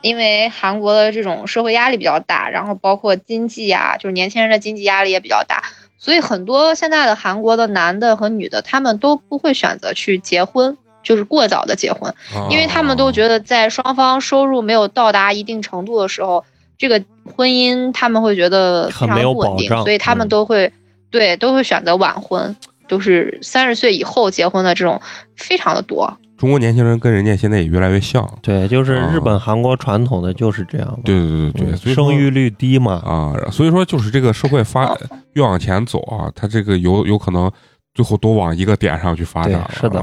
[0.01, 5.65] 因为韩国的这种社会压力比较大，然后包括经济啊，就是年轻人的经济压力也比较大。
[5.99, 12.13] 所以很多现在的韩国的男的和女的，他们都不会选择去结婚，就是过早的结婚，
[12.51, 16.45] 因为他们都觉得在双方收入没有到达一定程度的时候，
[16.77, 17.01] 这个
[17.37, 20.73] 婚姻他们会觉得非常不稳定，所以他们都会
[21.11, 22.57] 对都会选择晚婚，
[22.89, 25.01] 就是三十岁以后结婚的这种
[25.37, 26.13] 非常的多。
[26.37, 34.95] 中国年轻人跟人家现在也越来越像，对，就是日本、韩国传统的就是这样，对对对对对，生育率低嘛啊，所以说就是这个社会发
[35.35, 37.51] 越往前走啊，它这个有有可能
[37.95, 40.03] 最后都往一个点上去发展了，是的，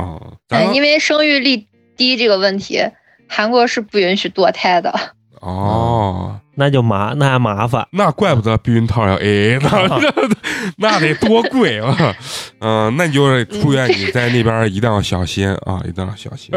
[0.74, 2.82] 因为生育率低这个问题，
[3.28, 4.94] 韩国是不允许堕胎的。
[5.42, 9.70] 哦，那就麻，那还麻烦， 那怪不得避孕套要 A A 呢，
[10.78, 12.16] 那得多贵啊！
[12.60, 16.54] 嗯，那你就是祝愿你在那边一定要小心啊，一定要小心。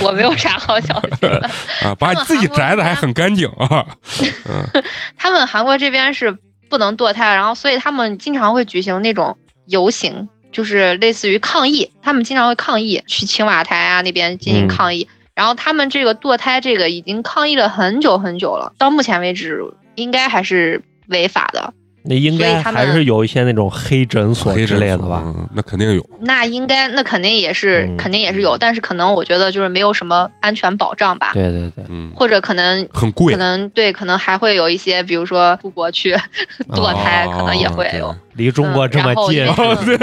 [0.00, 1.50] 我没有啥好小心的
[1.82, 3.84] 啊，把自己摘的还很干净啊。
[4.48, 4.82] 嗯，
[5.16, 6.38] 他们韩国这边是
[6.70, 15.08] 不能堕胎，然后所以他们经常会举行那种游行，就是类似于抗议，他们经常会抗议去青瓦台啊那边进行抗议。
[15.32, 19.62] 然后他们这个堕胎这个已经抗议了很久很久了，到目前为止
[19.94, 21.72] 应该还是违法的。
[22.04, 25.22] 那应该还是有一些那种黑诊所之类的吧？
[25.54, 26.04] 那肯定有。
[26.20, 31.32] 那应该，那肯定也是，肯定也是有，但是可能我觉得就是没有什么安全保障吧。
[31.34, 32.10] 对对对，嗯。
[32.14, 36.14] 或者可能很贵，可能对，可能还会有一些，比如说出国去
[36.70, 38.14] 堕胎，可能也会有。
[38.34, 39.44] 离中国这么近，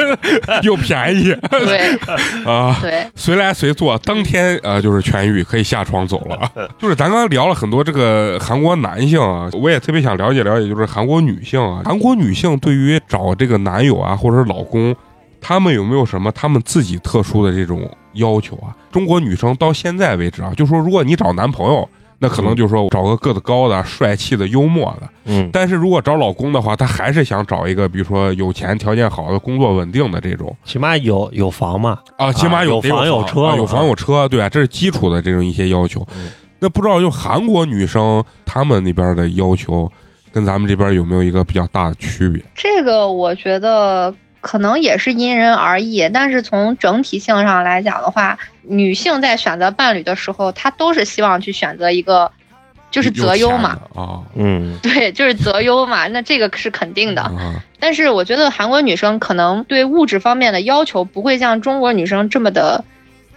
[0.64, 1.34] 又便宜。
[1.50, 1.98] 对
[2.46, 6.52] 啊，对，随来随做，当天呃就是痊愈，可以下床走了。
[6.78, 14.96] 就是咱刚刚聊了很多这个韩国男性啊，我也特别想了解了解，就是韩国女性啊，韩国女性对于找这个男友啊或者是老公，
[15.40, 18.76] 他们有没有什么他们自己特殊的这种要求啊？
[18.92, 21.88] 中国女生到现在为止啊，就说如果你找男朋友。
[22.18, 36.08] 那可能就是说找个个子高的、帅气的、幽默的，嗯，但是如果找老公的话，他还是想找一个，比如说有钱、条件好的、工作稳定的这种，起码有有房嘛，啊，起码有房有车，有房有车，对啊，这是基础的这种一些要求。
[36.60, 39.92] 那不知道就韩国女生她们那边的要求
[40.36, 42.44] 跟咱们这边有没有一个比较大的区别？
[42.54, 44.14] 这个我觉得。
[44.42, 52.32] 可能也是因人而异，但是从整体性上来讲的话，女性在选择伴侣的时候，她都是希望去选择一个，
[52.92, 57.24] 就是择优嘛，啊嗯，对，就是择优嘛，那这个是肯定的。
[57.24, 62.86] 啊但是我觉得韩国女生可能对物质方面的要求不会像中国女生这么的，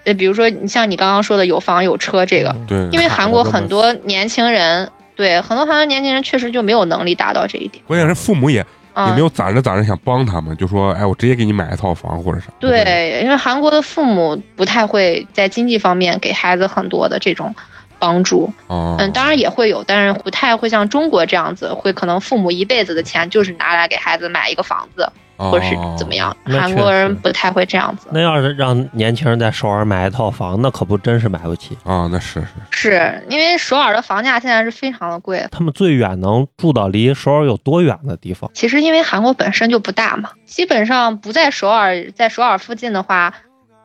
[0.04, 7.82] 呃，比如说你像你刚刚说的有房有车这个，对，因为韩国很多年轻人，对很多韩国年轻人确实就没有能力达到这一点。
[7.88, 8.64] 关键是父母也也
[8.94, 12.46] 嗯没，有攒着攒着想帮他们，就说哎，我直接给你买一套房或者啥。
[12.60, 17.54] 对，因为韩国的父母不太会在经济方面给孩子很多的这种
[17.98, 18.52] 帮助。
[18.68, 26.36] 啊，嗯，当然也会有，但是不太会像中国这样子，会可能父母一辈子的钱就是拿来给孩子买一个房子，然或者是怎么样。
[26.44, 28.08] 那韩国人不太会这样子。
[28.10, 31.76] 那要是让年轻人在首尔买一套房，那可不真是买不起。
[31.84, 32.08] 啊？
[32.12, 35.46] 那是是是因为首尔的房价现在是非常的贵。
[35.50, 38.50] 他们最远能住到离首尔有多远的地方？
[38.52, 43.32] 其实因为韩国本身就不大嘛，基本上不在首尔，在首尔附近的话，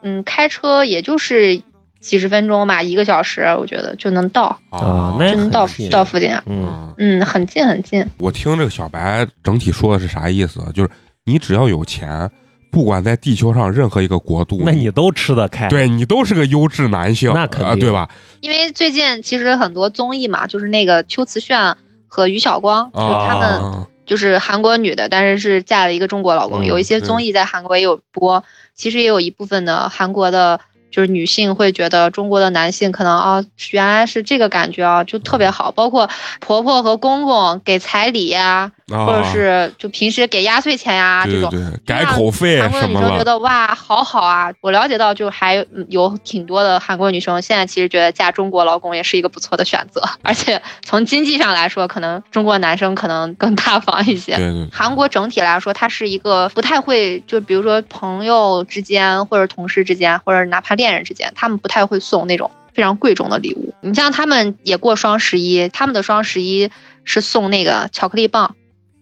[0.01, 1.61] 嗯，开车也就是
[1.99, 6.33] 几十分钟吧，一个小时，我觉得就能到，啊那就能到到附近。
[6.33, 8.05] 啊，嗯，嗯，很近很近。
[8.17, 10.59] 我听这个小白整体说的是啥意思？
[10.73, 10.89] 就是
[11.25, 12.29] 你只要有钱，
[12.69, 15.69] 不管在地球上任何一个国度，那你都吃得开。
[15.69, 18.09] 对你都是个优质男性，那肯定啊对吧？
[18.41, 26.61] 因为最近其实很多综艺嘛，就是那个秋瓷炫和于晓光，就是他们啊就是韩国女的，但是是嫁了一个中国老公。
[26.61, 28.43] 嗯有一些综艺在韩国也有播，
[28.75, 30.59] 其实也有一部分的韩国的，
[30.91, 35.71] 就是女性会觉得中国的男性可能啊，原来是这个感觉啊，就特别好。
[35.71, 36.09] 包括
[36.41, 41.51] 婆婆和公公给彩礼呀、啊，或者是就平时给压岁钱呀、这种。
[41.85, 44.51] 改口费韩国的女什么了，生觉得哇，好好啊！
[44.61, 54.35] 我了解到，就还嗯有挺多的韩国女生现在其实觉得嫁中国老公也是一个不错的选择，而且从经济上来说，可能中国男生可能更大方一些。
[54.35, 63.73] 对对，韩国整体来说，它是一个不太会，就比如说朋友之间，或者同事之间，或者哪怕恋人之间，他们不太会送那种非常贵重的礼物。
[63.81, 66.69] 你像他们也过双十一，他们的双十一
[67.03, 68.55] 是送那个巧克力棒，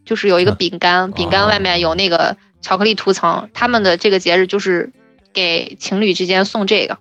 [0.06, 3.50] 就是有一个啊饼干，饼干外面有那个巧克力涂层。
[3.54, 4.92] 他们的这个节日就是
[5.34, 6.98] 给情侣之间送这个，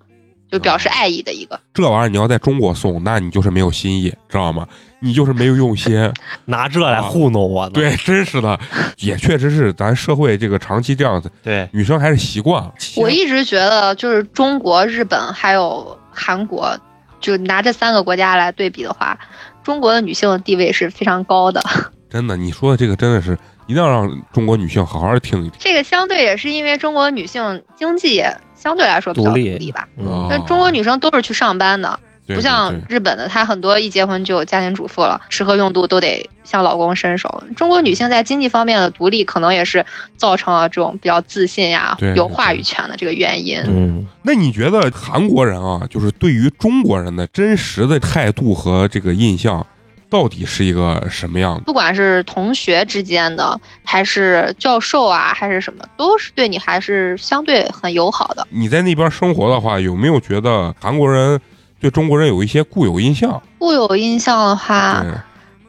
[0.51, 1.59] 就表示爱意的一个。
[1.75, 4.67] 这玩意儿你要在中国送，那你就是没有新意，知道吗？
[5.03, 6.13] 你就是没有用心。
[6.45, 7.71] 拿这来糊弄我呢。
[7.73, 8.61] 对，真是的，
[8.99, 12.71] 也确实是咱社会这个长期这样子， 对，女生还是习惯了。
[12.97, 16.79] 我一直觉得，就是中国、日本还有韩国，
[17.19, 19.19] 就拿这三个国家来对比的话，
[19.65, 21.63] 中国的女性的地位是非常高的。
[22.11, 25.59] 真的，你说的这个真的是一定要让中国女性好好听一听。
[25.59, 29.89] 这个相对也是因为中国女性经济也相对来说比较独立吧。
[29.97, 37.43] 嗯那中国女生都是去上班的，对不像日本的，她很多一结婚就有家庭主妇了，吃喝用度都得向老公伸手。
[37.57, 39.87] 中国女性在经济方面的独立，可能也是
[40.17, 43.61] 造成了这种比较自信呀、有话语权的这个原因。
[43.67, 49.65] 嗯，那你觉得韩国人啊，就是对于中国人的真实的态度和这个印象，
[50.11, 51.61] 到底是一个什么样的？
[51.61, 58.47] 不管是同学之间的，还是教授啊，还是什么，都是对你还是相对很友好的。
[58.51, 61.41] 你在那边生活的话，有没有觉得韩国人
[61.81, 63.41] 对中国人有一些固有印象？
[63.59, 65.05] 固有印象的话，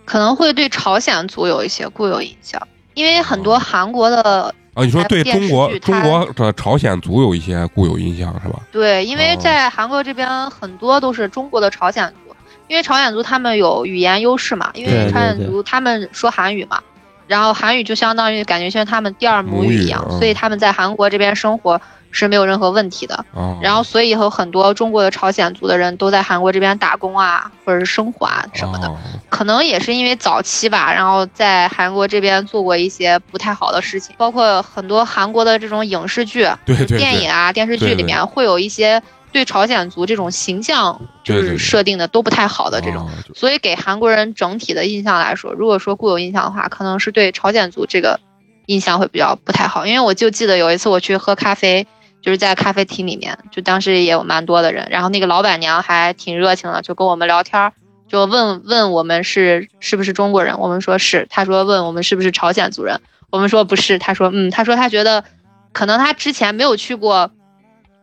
[0.04, 2.60] 可能会对朝鲜族有一些固有印象，
[2.96, 8.60] 因为很多韩国的啊，你说对中国中国的朝鲜族有一些固有印象是吧？
[8.72, 12.20] 对，因为哦在韩国这边很多都是中国的朝鲜族，
[12.72, 16.80] 因为朝鲜族他们有语言优势嘛，因为朝鲜族他们说韩语嘛，
[17.28, 23.15] 然后韩语就相当于感觉像他们第二母母语语一样，嗯所以他们在韩国这边生活是没有任何问题的。
[23.36, 28.88] 啊，然后，所以有很多中国的朝鲜族的人都在韩国这边打工啊，或者是生活啊什么的。
[28.88, 28.97] 哦
[29.30, 39.01] 可能也是因为早期吧，然后在韩国这边做过一些不太好的事情，包括很多韩国的这种影视剧、对对对电影啊、电视剧里面会有一些
[39.32, 48.19] 对朝鲜族这种形象就是设定的都不太好的这种，所以给韩国人整体的印象来说，如果说固有印象的话，可能是对朝鲜族这个
[48.65, 49.86] 印象会比较不太好。
[49.86, 51.88] 因为我就记得有一次我去喝咖啡，
[52.21, 57.71] 就是在咖啡厅里面，就当时也有蛮多的人，然后那个老板娘还挺热情的，就跟我们聊天儿，
[58.09, 65.23] 就问问我们是是不是中国人，我们说是，他说问我们是不是朝鲜族人，我们说不是，他说嗯，他说他觉得
[65.71, 67.32] 可能他之前没有去过。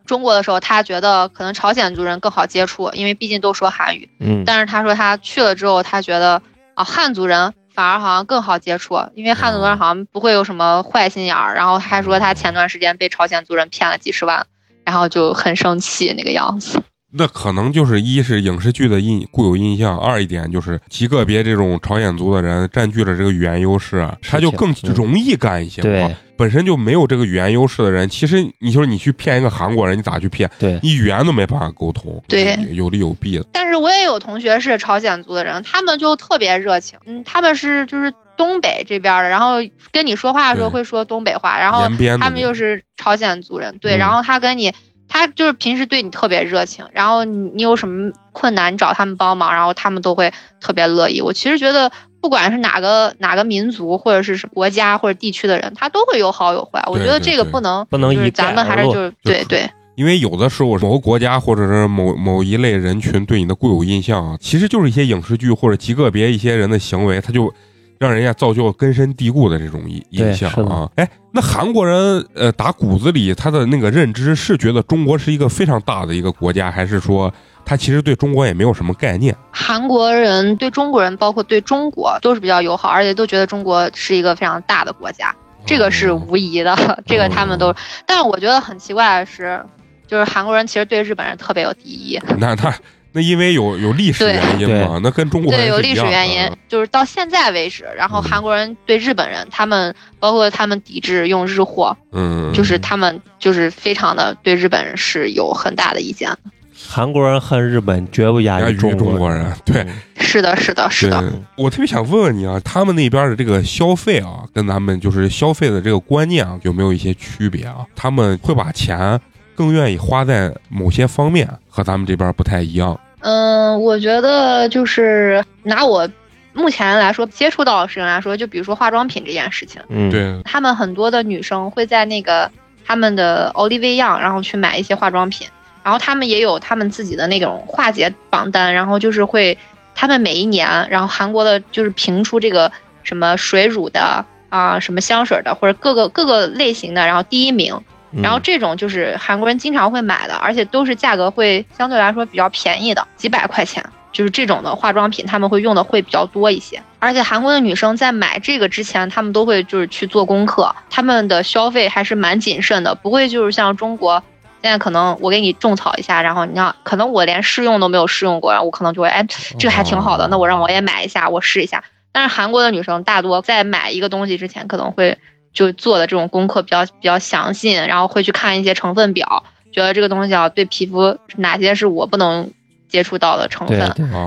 [0.08, 4.10] 中国的时候，他觉得可能朝鲜族人更好接触，因为毕竟都说韩语。
[4.18, 6.42] 嗯，但是他说他去了之后，他觉得
[6.74, 11.54] 啊，汉族人反而好像更好接触，因为汉族人好像不会有什么坏心眼儿。
[11.54, 14.46] 然后还说他前段时间被朝鲜族人骗了几十万，
[14.84, 16.82] 然后就很生气那个样子。
[17.10, 25.80] 那可能就是一是影视剧的印固有印象，二一点就是极个别这种朝鲜族的人占据了这个语言优势，他就更容易干一些。
[25.80, 30.50] 对，本身就没有这个语言优势的人，其实你说你去骗一个韩国人，你咋去骗？
[30.58, 32.22] 对，你语言都没办法沟通。
[32.28, 33.46] 对，有利有弊的。
[33.52, 36.98] 但是我也有同学是朝鲜族的人，他们就特别热情。
[37.06, 39.54] 嗯，他们是就是东北这边的，然后
[39.90, 41.88] 跟你说话的时候会说东北话，然后
[42.20, 44.70] 他们又是朝鲜族人，对，然后他跟你。
[45.08, 51.20] 他就是平时对你特别热情，然后你你有什么困难找他们帮忙，然后他们都会特别乐意。
[51.20, 51.90] 我其实觉得，
[52.20, 56.82] 不管是哪个哪个民族或者是国家或者地区的人，他都会有好有坏。
[56.86, 59.68] 我觉得这个不能不能以咱们还是就是对对。
[59.96, 67.52] 因为有的时候某个国家或者是某某一类人群对你的固有印象啊，其实就是一些影视剧或者极个别一些人的行为，他就。
[67.98, 70.88] 让人家造就根深蒂固的这种印印象啊！
[70.94, 77.32] 哎，那韩国人呃打骨子里他的那个认知是觉得中国是一个非常大的一个国家，还是说
[77.64, 79.36] 他其实对中国也没有什么概念？
[79.50, 85.34] 韩国人对中国人，包括对中国都是比较友好，而且都觉得中国是一个非常大的国家，
[85.66, 87.02] 这个是无疑的。
[87.04, 87.74] 这个他们都，
[88.06, 89.60] 但是我觉得很奇怪的是，
[90.06, 92.20] 就是韩国人其实对日本人特别有敌意。
[92.38, 92.72] 那他。
[93.12, 106.38] 那因为有有历史原因嘛，那跟中国对有历史原因，就是到现在为止，然后韩国人对日本人，他们包括他们抵制用日货，嗯，就是他们就是非常的对日本人是有很大的意见的。
[106.86, 109.84] 韩国人恨日本绝不亚于中国人，对，
[110.20, 111.32] 是的，是的，是的。
[111.56, 117.78] 我特别想问问你啊，他们那边的这个消费啊，跟咱们就是消费的这个观念啊，有没有一些区别啊？
[117.96, 119.20] 他们会把钱。
[119.58, 122.96] 更愿意花在某些方面，和咱们这边不太一样。
[123.18, 126.08] 嗯，我觉得就是拿我
[126.52, 129.82] 目前来说接触到的事情来说，就比如说化妆品这件事情。
[129.88, 130.40] 嗯，对。
[130.44, 132.48] 他们很多的女生会在那个
[132.86, 135.48] 他们的奥利维样，然后去买一些化妆品，
[135.82, 139.58] 然后他们也有他们自己的那种化解榜单，然后就是会
[139.96, 142.70] 他们每一年，然后韩国的就是评出这个
[143.02, 147.76] 什么水乳的啊，什么香水的，或者各个各个类型的，然后第一名。
[148.10, 156.82] 然后这种就是韩国人经常会买的，而且都是价格会相对来说比较便宜的，几百块钱，就是这种的化妆品，他们会用的会比较多一些。
[156.98, 164.22] 而且韩国的女生在买这个之前，他们都会就是去做功课，他们的消费还是蛮谨慎的，不会就是像中国
[164.62, 169.24] 现在可能我给你种草一下，然后你看可能我连试用都没有试用过，然后我可能就会哎
[169.58, 171.84] 这个还挺好的，那我让我也买一下，我试一下。
[172.10, 175.18] 但是韩国的女生大多在买一个东西之前，可能会。
[175.52, 182.50] 就做的这种功课比较比较详细，然后会去看一些成分表，觉得这个东西啊对皮肤哪些是我不能
[182.88, 183.78] 接触到的成分，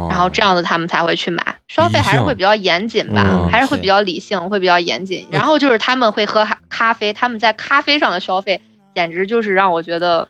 [0.10, 1.44] 然后这样子他们才会去买。
[1.68, 5.26] 消费还是会比较严谨吧，还是会比较理性，会比较严谨。
[5.32, 8.60] 然后就是他们会喝咖啡，他们在咖啡上的消费
[8.94, 10.28] 简直就是让我觉得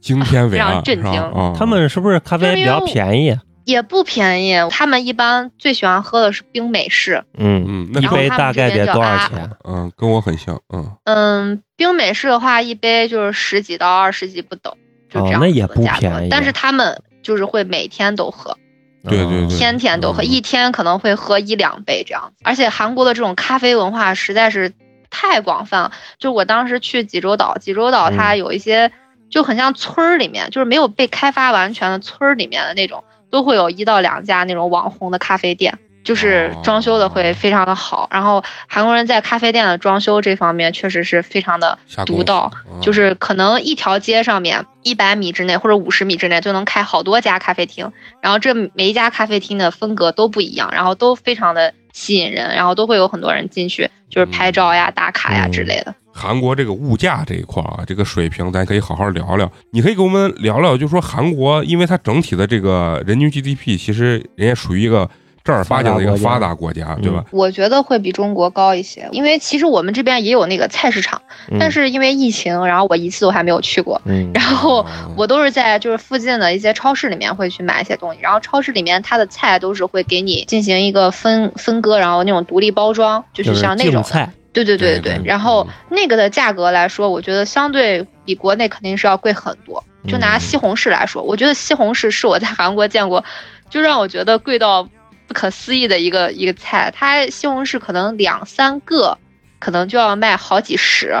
[0.00, 1.54] 惊天非常震惊。
[1.58, 3.36] 他们是不是咖啡比较便宜？
[3.66, 7.24] 也不便宜，他们一般最喜欢喝的是冰美式。
[7.36, 9.50] 嗯嗯，那一杯大概得多少钱？
[9.64, 10.60] 嗯，跟我很像。
[10.72, 14.72] 嗯嗯，冰美式的话，一杯就是十几到二十几不等，
[15.10, 16.28] 就这样那也不便宜。
[16.30, 18.56] 但是他们就是会每天都喝，
[19.02, 22.32] 对对对，天天都喝，一天可能会喝一两杯这样。
[22.44, 24.72] 而且韩国的这种咖啡文化实在是
[25.10, 25.92] 太广泛了。
[26.20, 28.92] 就我当时去济州岛，济州岛它有一些
[29.28, 33.02] 就很像村儿里面，就是没有被开发完全的村儿里面的那种。
[33.30, 38.08] 都会有一到两家那种网红的咖啡店，就是装修的会非常的好。
[38.12, 42.50] 然后韩国人在咖啡店的装修这方面确实是非常的独到，
[42.80, 55.94] 就是可能一条街上面一百米之内或者五十米之内就能开好多家咖啡厅，然后这每一家咖啡厅的风格都不一样，然后都非常的吸引人，然后都会有很多人进去就是拍照呀、打卡呀之类的。
[56.16, 59.50] 韩国这个物价这一块啊，这个水平咱可以好好聊聊。
[59.70, 65.08] 你可以跟我们聊聊，就说韩国，因为它整体的这个人均 GDP，其实人家属于一个
[65.44, 67.22] 正儿八经的一个发达国家，对吧？
[67.30, 71.20] 我觉得会比中国高一些，因为其实我们这边也有那个菜市场，
[71.60, 74.00] 但是因为疫情，然后我一次都还没有去过。
[74.32, 74.84] 然后
[75.16, 84.32] 我都是在就是附近的一些超市里面会去买一些东西，然后超市里面它的菜都是会给你进行一个分分割，然后那种独立包装，就是像那种菜。
[84.64, 89.82] 对对对对，然后那个的价格来说，我觉得相对比国内肯定是要贵很多。
[90.08, 93.24] 就拿西红柿来说，我觉得西红柿是我在韩国见过，
[93.68, 94.88] 就让我觉得贵到
[95.26, 96.92] 不可思议的一个一个菜。
[96.94, 99.18] 它西红柿可能两三个，
[99.58, 101.12] 可能就要卖好几十。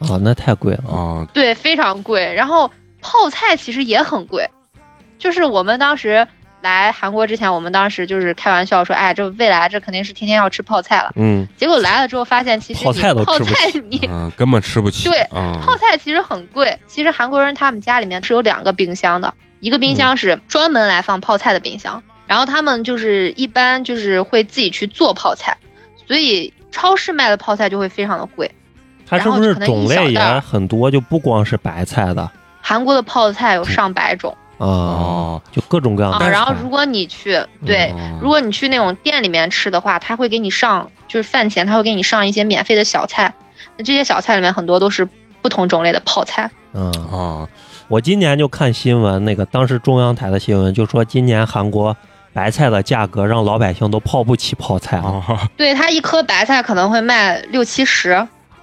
[0.00, 1.24] 哦，那太贵了啊！
[1.32, 2.34] 对，非常贵。
[2.34, 2.68] 然后
[3.00, 4.44] 泡菜其实也很贵，
[5.20, 6.26] 就是我们当时
[6.62, 11.12] 来韩国之前，我们当时就是开玩笑说，哎，这未来这肯定是天天要吃泡菜了。
[11.16, 15.08] 嗯，结果来了之后发现，其实泡菜都吃不菜你嗯，根本吃不起。
[15.08, 16.78] 对啊，泡菜其实很贵。
[16.86, 25.56] 其实韩国人他们家里面是有两个冰箱的，一个冰箱是专门来放泡菜的冰箱，然后他们就是一般就是会自己去做泡菜，
[26.06, 28.50] 所以超市卖的泡菜就会非常的贵。
[29.04, 30.90] 它是不是种类也很多？
[30.90, 32.30] 就不光是白菜的
[32.62, 43.34] 韩国的泡菜有上百种啊，哦，就各种各样的啊，然后如果你去对，哦如果你去那种店里面吃的话，他会给你上就是饭前他会给你上一些免费的小菜，
[43.76, 45.08] 那这些小菜里面很多都是
[45.40, 46.48] 不同种类的泡菜。
[46.74, 47.48] 嗯，啊，
[47.88, 51.96] 我今年就看新闻，那个当时中央台的新闻就说，今年韩国
[52.32, 55.24] 白菜的价格让老百姓都泡不起泡菜了。
[55.26, 58.10] 啊，对，它一颗白菜可能会卖六七十，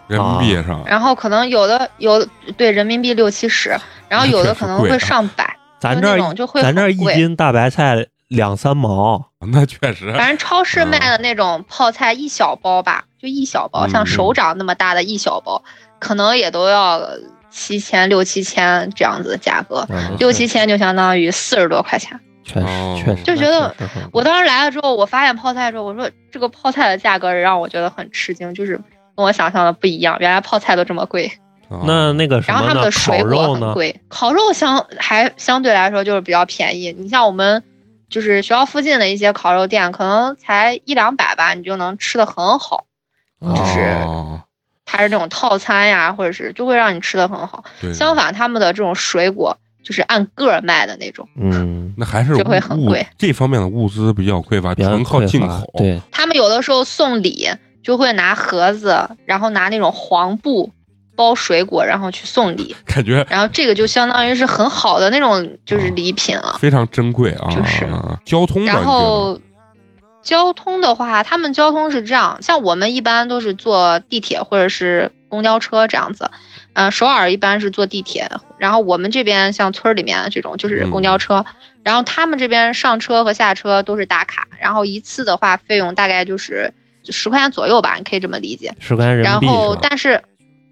[0.08, 2.26] 人民币上，然后可能有的有
[2.56, 3.78] 对人民币六七十，
[4.08, 15.64] 然后有的可能会上百，就咱这儿就会咱这儿一斤大白菜两三毛，那确实反正超市卖的那种泡菜一小包吧，就一小包，嗯像手掌那么大的一小包，
[16.00, 17.02] 可能也都要
[17.50, 22.20] 七千六七千这样子的价格，嗯六七千就相当于四十多块钱。
[22.44, 23.76] 确实哦确实就觉得
[24.12, 28.76] 我当时来了之后，我发现泡菜之后，我说这个泡菜的价格让我觉得很吃惊，就是
[29.16, 31.32] 跟我想象的不一样，原来泡菜都这么贵。
[31.70, 32.92] 啊那那个什然后他们的么呢？
[32.92, 33.68] 烤水果肉呢？
[33.68, 36.92] 很贵，烤肉相还相对来说就是比较便宜。
[36.98, 37.64] 你像我们
[38.10, 42.86] 就是学校附近的一些烤肉店，可能才一两百吧，你就能吃的很好。
[43.42, 44.42] 就是哦
[44.86, 47.64] 它是那种套餐呀，或者是就会让你吃的很好。
[47.80, 57.48] 对相反，他们的这种水果就是按个儿卖的那种，嗯，那还是就会很贵这方面的物资比较匮乏，比较纯靠进口。，对，他们有的时候送礼
[57.84, 60.72] 就会拿盒子，然后拿那种黄布
[61.20, 66.58] 包水果，然后去送礼， 感觉然后这个就相当于是很好的那种就是礼品了。
[66.62, 67.50] 非常珍贵啊。
[67.50, 67.86] 就是
[68.24, 69.38] 交通，然后
[70.24, 76.32] 交通的话，他们交通是这样，像我们一般都是坐地铁或者是公交车这样子，
[76.72, 81.46] 嗯、首尔一般是坐地铁，然后我们这边像村儿里面这种就是公交车，
[81.84, 86.74] 然后他们这边上车和下车都是打卡，然后一次的话费用大概就是
[87.10, 88.74] 十块钱左右吧，你可以这么理解。
[88.80, 89.76] 十块钱人然后民币然后？
[89.82, 90.22] 但是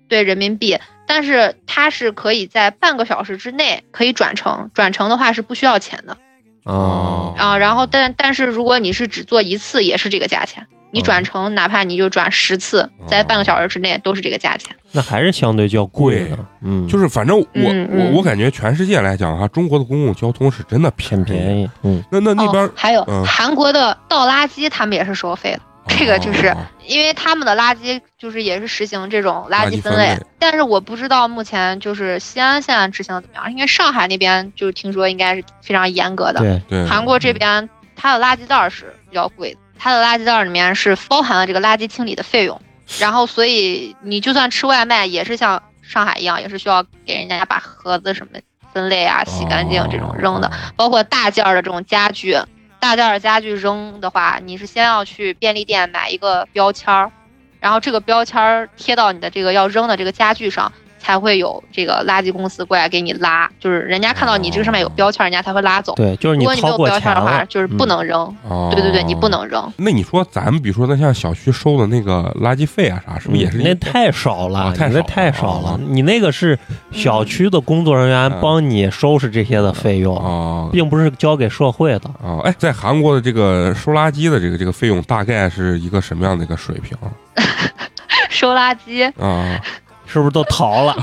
[0.07, 6.17] 对人民币，但是它是可以在半个小时之内可以转乘，转乘的话是不需要钱的。
[6.63, 10.65] 哦，啊，然后但但是如果你是只做一次，也是这个价钱。
[10.89, 14.73] 你哦转乘，哪怕你就转十次，在半个小时之内都是这个价钱。
[14.93, 21.63] 那还是相对较贵的，嗯，就是反正我我我感觉全世界来讲的话，中国的公共交通是真的偏便宜。
[21.63, 25.59] 宜，嗯，那那那边哦、还有、嗯韩国的倒垃圾，他们也是收费的。
[25.87, 36.39] 这个就是哦因为他们的垃圾就是也是实行这种垃垃圾圾分类，分类但是我不知道目前就是西安现在执行的怎么样，因为上海那边就是听说应该是非常严格的。
[36.39, 42.61] 对，对韩国这边它的垃圾袋儿是比较贵的，它的垃圾袋儿里面是包含了这个垃圾清理的费用，
[42.99, 48.39] 然后所以你就算吃外卖也是像上海一样，也是需要给人家把盒子什么
[48.71, 52.37] 分类啊、洗干净这种扔的，哦包括大件儿的这种家具，
[52.79, 57.11] 大件儿的家具扔的话，你是先要去便利店买一个标签儿，
[57.59, 60.71] 然后这个标签儿贴到你的这个要扔的这个家具上。
[61.07, 65.93] 才会有这个垃圾公司过来给你拉，就是人家看到你这个上面有标签儿，人家才会拉走。
[65.95, 68.35] 对，就是如果你没有标签的话，就是不嗯能扔。
[68.49, 69.29] 哦对对对，你不。
[69.29, 69.73] 能扔。
[69.75, 75.79] 那你说咱们比如说那像小区收的那个垃圾费啊啥，是不是也是嗯那太少了，太少了太少了啊。
[75.85, 76.57] 你那个是
[76.93, 82.09] 小区的工作人员嗯帮你收拾这些的费用，哦并不是交给社会的。
[82.23, 86.97] 哦，哎，在韩国的这个收垃圾的这个这个费用大概是一个什么样的一个水平
[88.29, 89.59] 收垃圾，啊？
[90.07, 90.95] 是不是都逃了？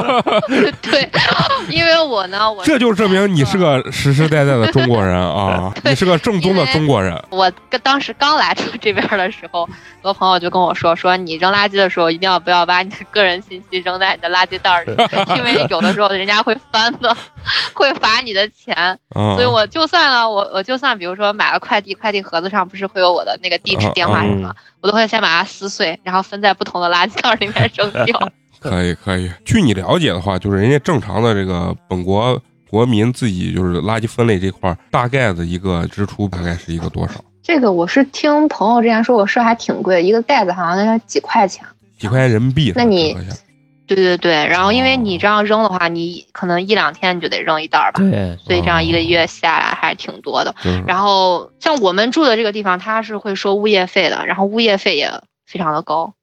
[0.82, 1.10] 对，
[1.70, 7.20] 因为我呢，我这就证明你是个实实在在的中国人啊， 你是个正宗的中国人。
[7.30, 14.94] 我跟当时刚来这这边的时候，很多朋友就跟我说，说你扔垃圾的时候一定要不要把你的个人信息扔在你的垃圾袋里，
[15.36, 17.16] 因为有的时候人家会翻的，
[17.74, 18.74] 会罚你的钱。
[19.10, 28.32] 啊，所以我就算了，我我就算比如说买了快递，快递盒子上不是会有我的那个地址、嗯电话什嗯么，我都会先把它撕碎，然后分在不同的垃圾袋里面扔掉。
[28.60, 29.30] 可以可以。
[29.44, 32.40] 据你了解的话，就是人家正常的这个本国
[32.70, 37.14] 国民自己就是垃圾分类这块儿，大概的一个支出大概是一个多少？
[37.42, 41.66] 这个我是听朋友之前说我说还挺贵，一个袋子好像要几块钱。
[41.98, 42.72] 几块钱人民币？
[42.76, 43.16] 那你
[43.94, 45.00] 对对对，然后因为哦。
[45.02, 50.54] 你这样扔的话，你可能一两天你就得扔一袋儿吧，对，所以这样一个月下来还挺多的。
[50.62, 55.10] 就是然后像我们住的这个地方，它是会收物业费的，然后物业费也
[55.46, 56.14] 非常的高，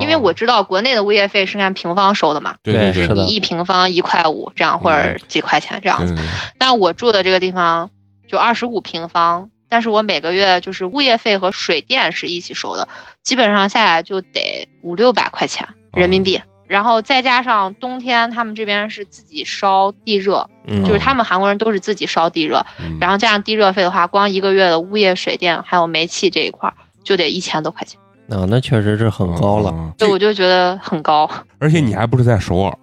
[0.00, 0.32] 因为我哦。
[0.32, 6.14] 知道国内的物业费是按平方收的嘛，对对对是你一平方一块五这样，或者几块钱这样子。
[6.58, 7.90] 但我住的这个地方，
[8.28, 12.88] 就二十五平方，但是我每个月就是物业费和水电是一起收的，
[13.22, 16.40] 基本上下来就得五六百块钱人民币。
[16.66, 27.98] 然后再加上冬天他们这边是自己烧地热，嗯就是他们韩国人都是自己烧地热，嗯然后加上地热费的话，光一个月的物业、水电还有煤气这一块儿就得一千多块钱，
[28.36, 29.70] 啊，那确实是很高了。
[29.70, 31.30] 啊所以我就觉得很高。
[31.58, 32.76] 而且你还不是在首尔，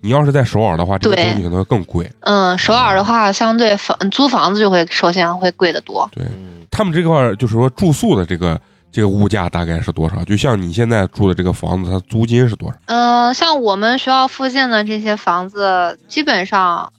[0.00, 2.10] 你要是在首尔的话，这个东西可能会更贵。
[2.20, 6.08] 嗯，首尔的话，相对房租房子就会首先会贵得多。
[6.12, 8.60] 对嗯他们这块儿就是说住宿的这个
[8.90, 10.24] 这个物价大概是多少？
[10.24, 12.78] 就像你现在住的这个房子，它租金是多少？
[12.86, 16.92] 嗯、像我们学校附近的这些房子，基本上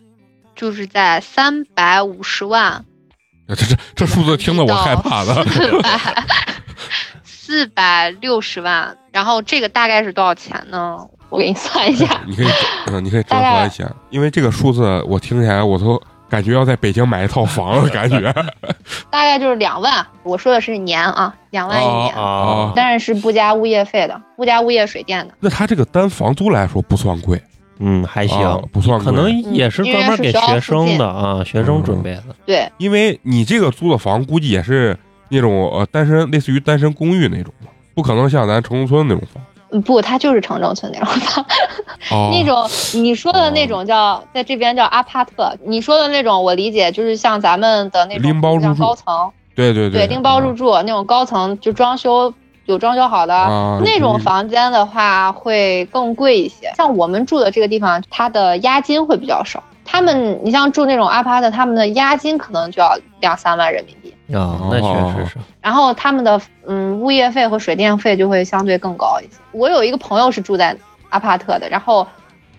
[0.56, 2.86] 就是在三百五十万
[3.50, 5.46] 这这这数字听得我害怕的。
[7.24, 8.96] 四百六十万。
[9.12, 10.98] 然后这个大概是多少钱呢？
[11.30, 12.48] 我给你算一下，你可以，
[12.88, 16.00] 嗯，你可以折合一下，因为这个数字我听起来我都
[16.30, 18.34] 感觉要在北京买一套房的 感觉。
[19.10, 20.06] 大概就是两万。
[20.24, 25.34] 我说的是年啊，两万一年，啊，但是是不加物业费的，不加物业水电的。
[25.40, 27.42] 那他这个单房租来说不算贵，
[27.80, 32.24] 嗯，还行，啊不算贵，可能也是专门给学生的啊，学生嗯准备的。
[32.46, 34.96] 对，因为你这个租的房估计也是
[35.30, 39.44] 那种呃单身，类似于单身公寓那种嘛，不可能像咱城中村那种房。
[39.72, 41.46] 嗯不，它就是城中村那种房。
[42.12, 52.34] 哦，那种你说的那种叫在这边叫阿帕特，你说的那种我理解就是像咱们的那种像拎包入住高层，对对对，拎包入住那种高层就装修
[52.66, 53.36] 有装修好的。
[53.36, 59.64] 啊，那种嗯房间的话会更贵一些，像我们住的这个地方，它的押金会比较少。
[59.92, 63.99] 他们，你像住那种阿帕特，他们的押金可能就要两三万人民币，
[64.34, 65.38] 啊，那确实是。
[65.62, 69.40] 然后他们的嗯物业费和水电费就会相对更高一些。
[69.52, 70.76] 我有一个朋友是住在
[71.10, 72.08] 阿帕特的，然后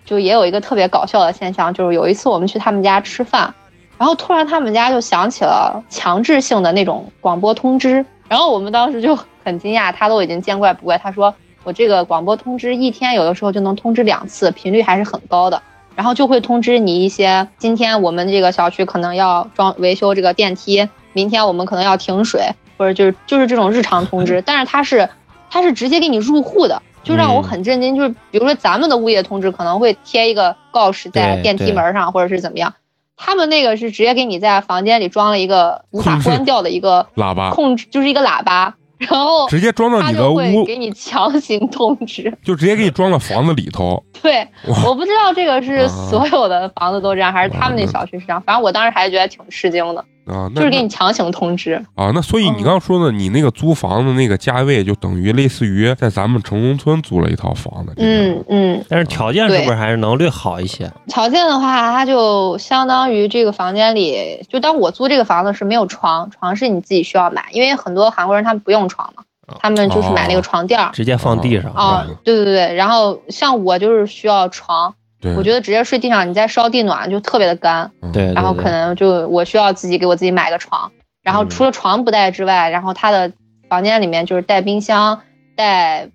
[0.05, 3.55] 就也有一个特别搞笑的现象，就是有一次我们去他们家吃饭，
[3.97, 15.63] 然后突然他们家就响起了强制性的那种广播通知，然后我们当时就很惊讶，他都已经见怪不怪，他说我这个广播通知一天有的时候就能通知两次，频率还是很高的。
[15.97, 22.43] 然后就会通知你一些，今天我们这个小区可能要装维修这个电梯，明天我们可能要停水，
[22.77, 24.43] 或者就是就是这种日常通知。
[24.47, 25.09] 但是它是
[25.51, 27.97] 它是直接给你入户的，就让我很震惊。
[27.97, 32.75] 就是比如说咱们的物业通知可能会贴一个告示在电梯对门上，或者是怎么样，
[33.17, 42.33] 他们那个是直接给你在房间里装了一个无法关掉的一个喇叭控制，就是一个喇叭，然后直接装到他你的就会屋，给你强行通知。
[42.45, 44.03] 就直接给你装到房子里头。
[44.23, 44.47] 对，
[44.87, 48.41] 我不知道这个是啊所有的房子都这样，还是他们那小区是这样。
[48.43, 51.75] 反正我当时还觉得挺吃惊的，啊，那就是给你强行通知。
[51.95, 57.93] 啊，那所以你嗯刚刚说的，你那个租房的那个价位，就等于类似于在咱们城中村租了一套房子。
[57.97, 60.91] 嗯嗯，但是条件是不是还是能略好一些？
[61.07, 69.25] 条件的话，它就相当于这个房间里，就当我租这个房子是没有床，床是你自己需要买，因为很多韩国人他们不用床嘛，
[69.61, 70.91] 他们就是买那个床垫儿。
[70.93, 78.11] 直接放地上啊、哦对对对，然后像我就是需要床，对，我觉得直接睡地上，你再烧地暖就特别的干，嗯。
[78.13, 80.91] 对，然后可能就我需要自己给我自己买个床，
[81.23, 81.51] 然后嗯。
[81.51, 83.33] 除了床不带之外，然后他的
[83.69, 85.21] 房间里面就是带冰箱、
[85.55, 86.09] 带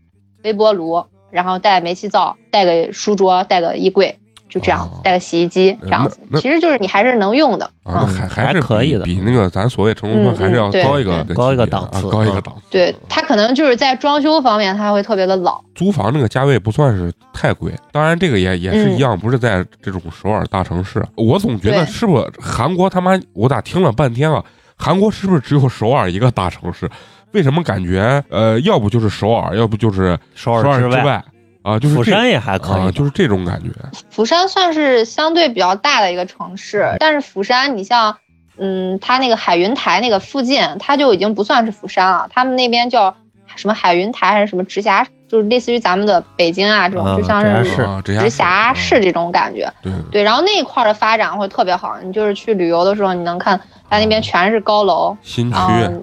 [0.44, 4.18] 微波炉，然后带煤气灶、带个书桌、带个衣柜，
[4.56, 6.18] 就这样哦，带个洗衣机这样子。
[6.38, 12.62] 其实就是你还是能用的，啊，嗯，还还是可以的比那个咱所谓成功村嗯还是要高一个高一个档次啊高一个嗯档次。
[12.70, 21.06] 对，它可能就是在装修方面它会特别的老，租房那个价位不算是太贵，当然这个也也是一样，不是在这种首尔大城市。
[21.18, 24.42] 我总觉得是不是韩国他妈，我咋听了半天啊？
[24.78, 26.90] 韩国是不是只有首尔一个大城市？
[27.32, 31.22] 为什么感觉呃，要不就是首尔，要不就是首首尔之之外
[31.66, 31.80] 啊？
[31.80, 33.70] 就是釜山也还可以啊，就是这种感觉。
[34.12, 38.16] 釜山算是相对比较大的一个城市，但是釜山你像，
[38.58, 43.16] 嗯，它那个海云台那个附近，它就已经不算是釜山了，他们那边叫
[43.56, 49.68] 什么海云台还是什么直辖，就是类似于咱们的北京啊这种，啊就像是直辖市这种感觉。
[49.82, 53.60] 对，对，然后那一块儿的发展会特别好，你就是去旅游的时候，你能看
[53.90, 55.58] 它那边全是高楼，新区。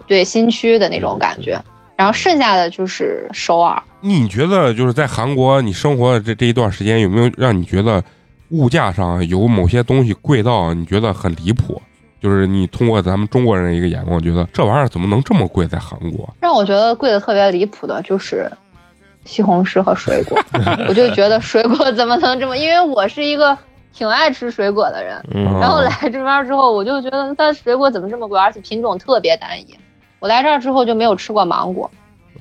[0.06, 1.56] 对新区的那种感觉，
[1.96, 3.80] 然后剩下的就是首尔。
[4.02, 8.02] 你觉得就是在韩国你生活的这这一段时间，有没有让你觉得
[8.50, 11.80] 物价上有某些东西贵到你觉得很离谱？
[12.20, 15.66] 就是你通过咱们中国人的一个眼光，觉得这玩意儿怎么能这么贵？
[15.66, 18.50] 在韩国让我觉得贵的特别离谱的就是
[19.24, 20.38] 西红柿和水果，
[20.88, 22.56] 我就觉得水果怎么能这么？
[22.56, 23.56] 因为我是一个
[23.92, 29.76] 挺爱吃水果的人，嗯，然后来这边之后，我就觉得它水果怎么这么贵，而且品种特别单一。
[30.18, 31.90] 我来这儿之后就没有吃过芒果，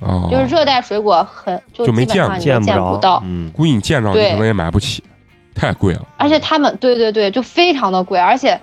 [0.04, 5.02] 啊，就是热带水果很就就没见都见不到，嗯，估计你见着你对可能也买不起，
[5.54, 6.02] 太贵了。
[6.16, 8.60] 而且他们对对对就非常的贵，而且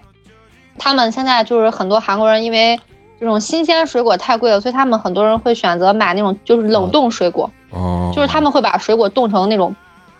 [0.77, 2.79] 他们现在就是很多韩国人因为
[3.19, 9.75] 这种新鲜水果太贵了，所以他们很多人会选择买那种就是冷冻水果，哦，就是他们会把水果冻成那种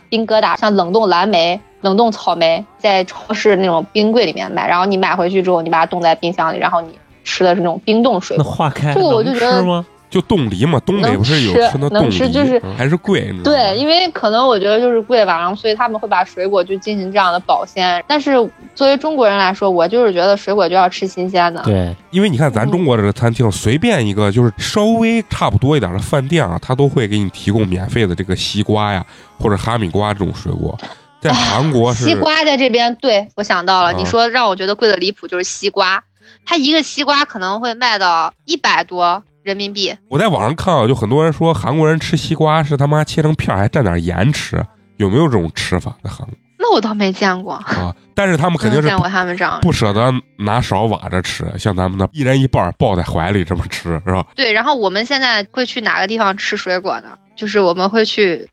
[0.09, 8.51] 冰疙瘩，像冷冻蓝莓、冷冻草莓，在超市那种冰柜里面买，然后你买回去之后，你把它冻在冰箱里，然后你吃的是那种冰冻水那果。
[8.51, 9.85] 化开这个我就觉得吗？
[10.09, 18.03] 就冻梨嘛，东北不是有能吃能吃那冻梨，吃就是嗯还是贵，对，因为可能我觉得就是贵吧，然后所以他们会把水果就进行这样的保鲜。
[18.07, 18.31] 但是
[18.73, 21.61] 作为中国人来说，我就是觉得水果就要吃新鲜的。
[21.61, 29.05] 对，因为你看咱中国这个餐厅，随便一个就是稍微差不多一点的饭店啊，他都会给你提供免费的这个西瓜呀，
[29.37, 30.77] 或者哈密瓜这种水果。
[31.21, 36.03] 在韩国是 西瓜在这边，对我想到了，啊你说让我觉得贵的离谱就是西瓜，
[36.45, 39.93] 它一个西瓜可能会卖到一百多人民币。
[40.07, 44.63] 我在网上看啊，就很多人说韩国人吃西瓜是他妈切成片儿还蘸点盐吃，
[44.97, 47.95] 有没有这种吃法在韩国那我倒没见过，啊？
[48.13, 49.59] 但是他们肯定是见过他们这样。
[49.61, 54.25] 不舍得拿勺挖着吃，像咱们的一人一半抱在怀里这么吃，是吧？
[54.35, 57.17] 对，然后我们现在会去哪个地方吃水果呢？
[57.35, 58.47] 就是我们会去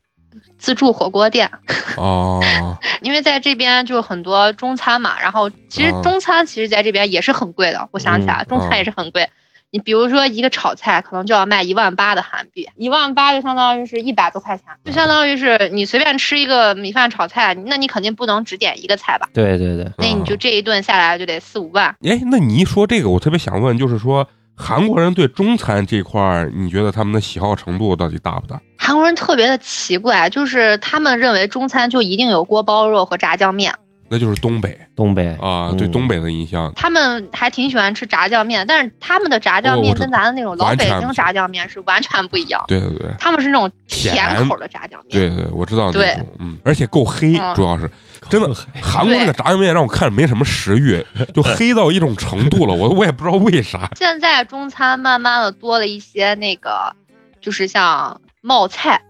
[0.57, 1.51] 自助火锅店，
[1.97, 2.41] 哦，
[3.03, 7.89] 因为在这边就很多中餐嘛，然后其实啊中餐其实在这边也是很贵的。
[7.91, 9.29] 我想起来，中餐也是很贵。
[9.69, 19.27] 你比如说一个炒菜，可能就要卖一万八的韩币，一万八就相当于是一百多块钱，就相当于是你随便吃一个米饭炒菜，那你肯定不能只点一个菜吧？
[19.33, 21.93] 对对对，那你就这一顿下来就得四五万。
[22.03, 28.61] 哎，那你一说这个，我特别想问，就是说韩国人对中餐这块儿，你觉得他们的喜好程度到底大不大？
[28.77, 33.75] 韩国人特别的奇怪，就是他们认为中餐就一定有锅包肉和炸酱面，
[34.09, 36.71] 那就是东北东北啊，嗯对东北的印象。
[36.75, 42.63] 他们还挺喜欢吃炸酱面，但是他们的炸酱面跟咱的那种老北京炸酱面是完全不一样。
[42.67, 47.89] 对对对他们是那种甜甜口的炸酱面，对对，我知道那对种，嗯，而且够黑，嗯主要是
[48.29, 48.53] 真的。
[48.81, 53.89] 韩国那个炸酱面让我看着没什么食欲，就黑到一种程度了，我我也不知道为啥。
[53.97, 56.95] 现在中餐慢慢的多了一些那个，
[57.41, 59.01] 就是像冒菜，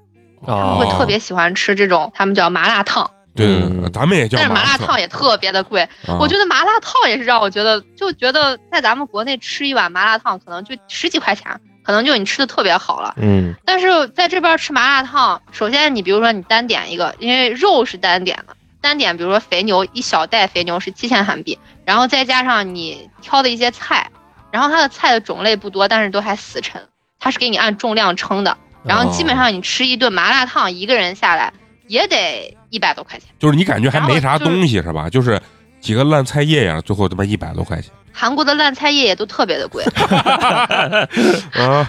[0.46, 3.92] 他们啊会特别喜欢吃这种，他们叫麻辣烫，对对对，嗯。
[3.94, 5.82] 咱们也叫但是麻辣辣烫也特别的贵。
[6.06, 6.18] 啊。
[6.20, 13.14] 我觉得麻辣烫也是让我觉得，就觉得在咱们国内吃一碗麻辣烫可能就十几块钱，可能就你吃的特别好了。
[13.18, 13.56] 嗯。
[13.64, 24.10] 但是在这边吃麻辣烫，首先你比如说你单点一个，因为肉是单点的，单点比如说肥牛一小袋肥牛是七千韩币，然后再加上你挑的一些菜，
[24.52, 26.88] 然后它的菜的种类不多，但是都还死沉，
[27.20, 31.54] 它是给你按重量称的，然后基本上你吃一顿麻辣烫，一个人下来
[31.88, 33.28] 也得一百多块钱。
[33.40, 35.10] 就是你感觉还没啥东西是吧？
[35.10, 35.42] 就是
[35.82, 39.84] 几个烂菜叶呀，最后他妈一百多块钱 韩国的烂菜叶也都特别的贵，
[41.54, 41.88] 啊！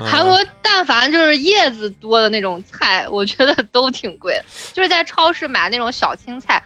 [0.00, 4.44] 韩国但凡就是叶子多的那种菜，我觉得都挺贵的。
[4.72, 6.62] 就是在超市买那种小青菜，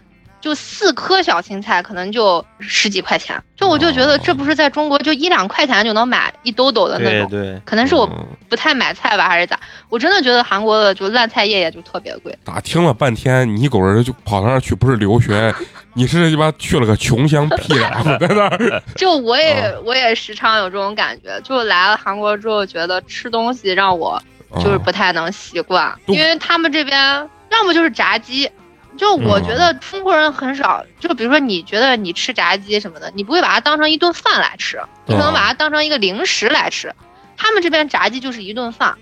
[0.47, 3.43] 就四颗小青菜可能就十几块钱。
[3.57, 7.29] 就我就觉得这不是在中国就一两块钱就能买一兜兜的那种。
[7.29, 9.59] 对对，可能是我嗯不太买菜吧，还是咋？
[9.89, 12.33] 我真的觉得韩国的就烂菜叶也就特别贵。
[12.45, 15.53] 打听了半天，你一狗人就跑到那儿去，不是留学，
[15.95, 24.23] 你是鸡巴去了个穷乡僻壤，在那儿 就我也、啊我也时常有这种感觉，就来了韩国之后，觉得吃东西让我
[24.63, 28.49] 就是不太能习惯，都因为他们这边要么就是炸鸡，
[28.97, 36.95] 就我觉得中国人很少，就比如说你觉得你吃炸鸡什么的，你不会把它当成一顿饭来吃，你可能把它当成一个零食来吃。
[37.37, 38.97] 他们这边炸鸡就是一顿饭，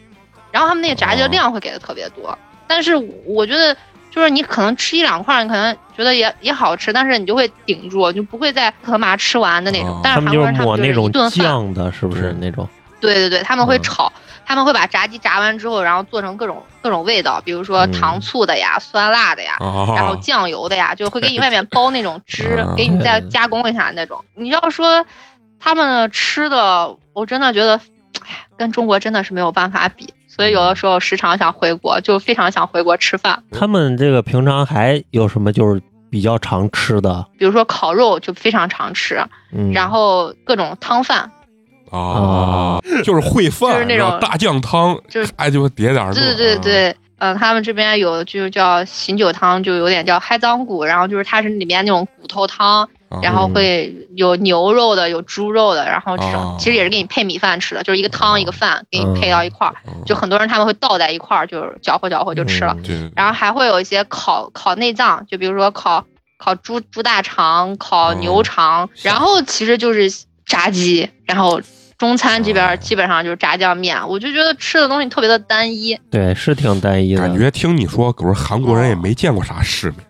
[0.50, 2.36] 然后他们那个炸鸡的量会给的特别多，
[2.66, 3.76] 但是我觉得。
[4.10, 9.88] 就是你可能吃一两块，你可能觉得也也好吃，但是你就会顶住，就不会再可能把它吃完的那种。
[9.88, 12.68] 哦但是他们就是韩国人他们就是一抹那种顿饭，酱的，是不是嗯那种？
[13.00, 14.12] 对对对，他们会嗯炒，
[14.46, 24.22] 他们会把炸鸡炸完之后，然后做成各种各种味道，比如说嗯糖醋的呀、酸辣的呀，啊，然后酱油的呀，就会给你外面包那种汁啊，给你再加工一下那种。
[24.34, 25.06] 你要说
[25.58, 27.80] 他们吃的，我真的觉得，
[28.20, 30.12] 哎，跟中国真的是没有办法比。
[30.28, 33.42] 所以有的时候时常想回国，就非常想回国吃饭。
[33.50, 35.80] 他们这个平常还有什么就是
[36.10, 37.24] 比较常吃的？
[37.38, 39.24] 比如说烤肉就非常常吃，
[39.54, 41.32] 嗯，然后各种汤饭，
[41.94, 46.12] 啊，就是烩饭，就是那种大酱汤，就是哎，就叠点儿。
[46.12, 60.02] 对对对对，嗯、他们这边有就叫醒酒汤，就有点叫嗨脏骨，然后就是它是里面那种骨头汤，啊，然后会有牛肉的，有猪肉的，然后这种、哦其实也是给你配米饭吃的，就是一个汤一个饭给你配到一块儿，嗯。
[60.06, 62.74] 就很多人他们会倒在一块儿，就是搅和搅和就吃了。
[62.78, 62.82] 嗯。
[62.82, 66.04] 对对，然后还会有一些烤烤内脏，就比如说烤
[66.38, 68.14] 烤猪猪大肠、烤哦。
[68.14, 70.10] 牛肠，然后其实就是
[70.46, 71.60] 炸鸡，然后
[72.04, 75.98] 中餐这边基本上就是炸酱面，我就觉得吃的东西特别的单一。
[76.10, 77.20] 对，是挺单一的。
[77.22, 80.00] 感觉听你说，可是韩国人也没见过啥世面，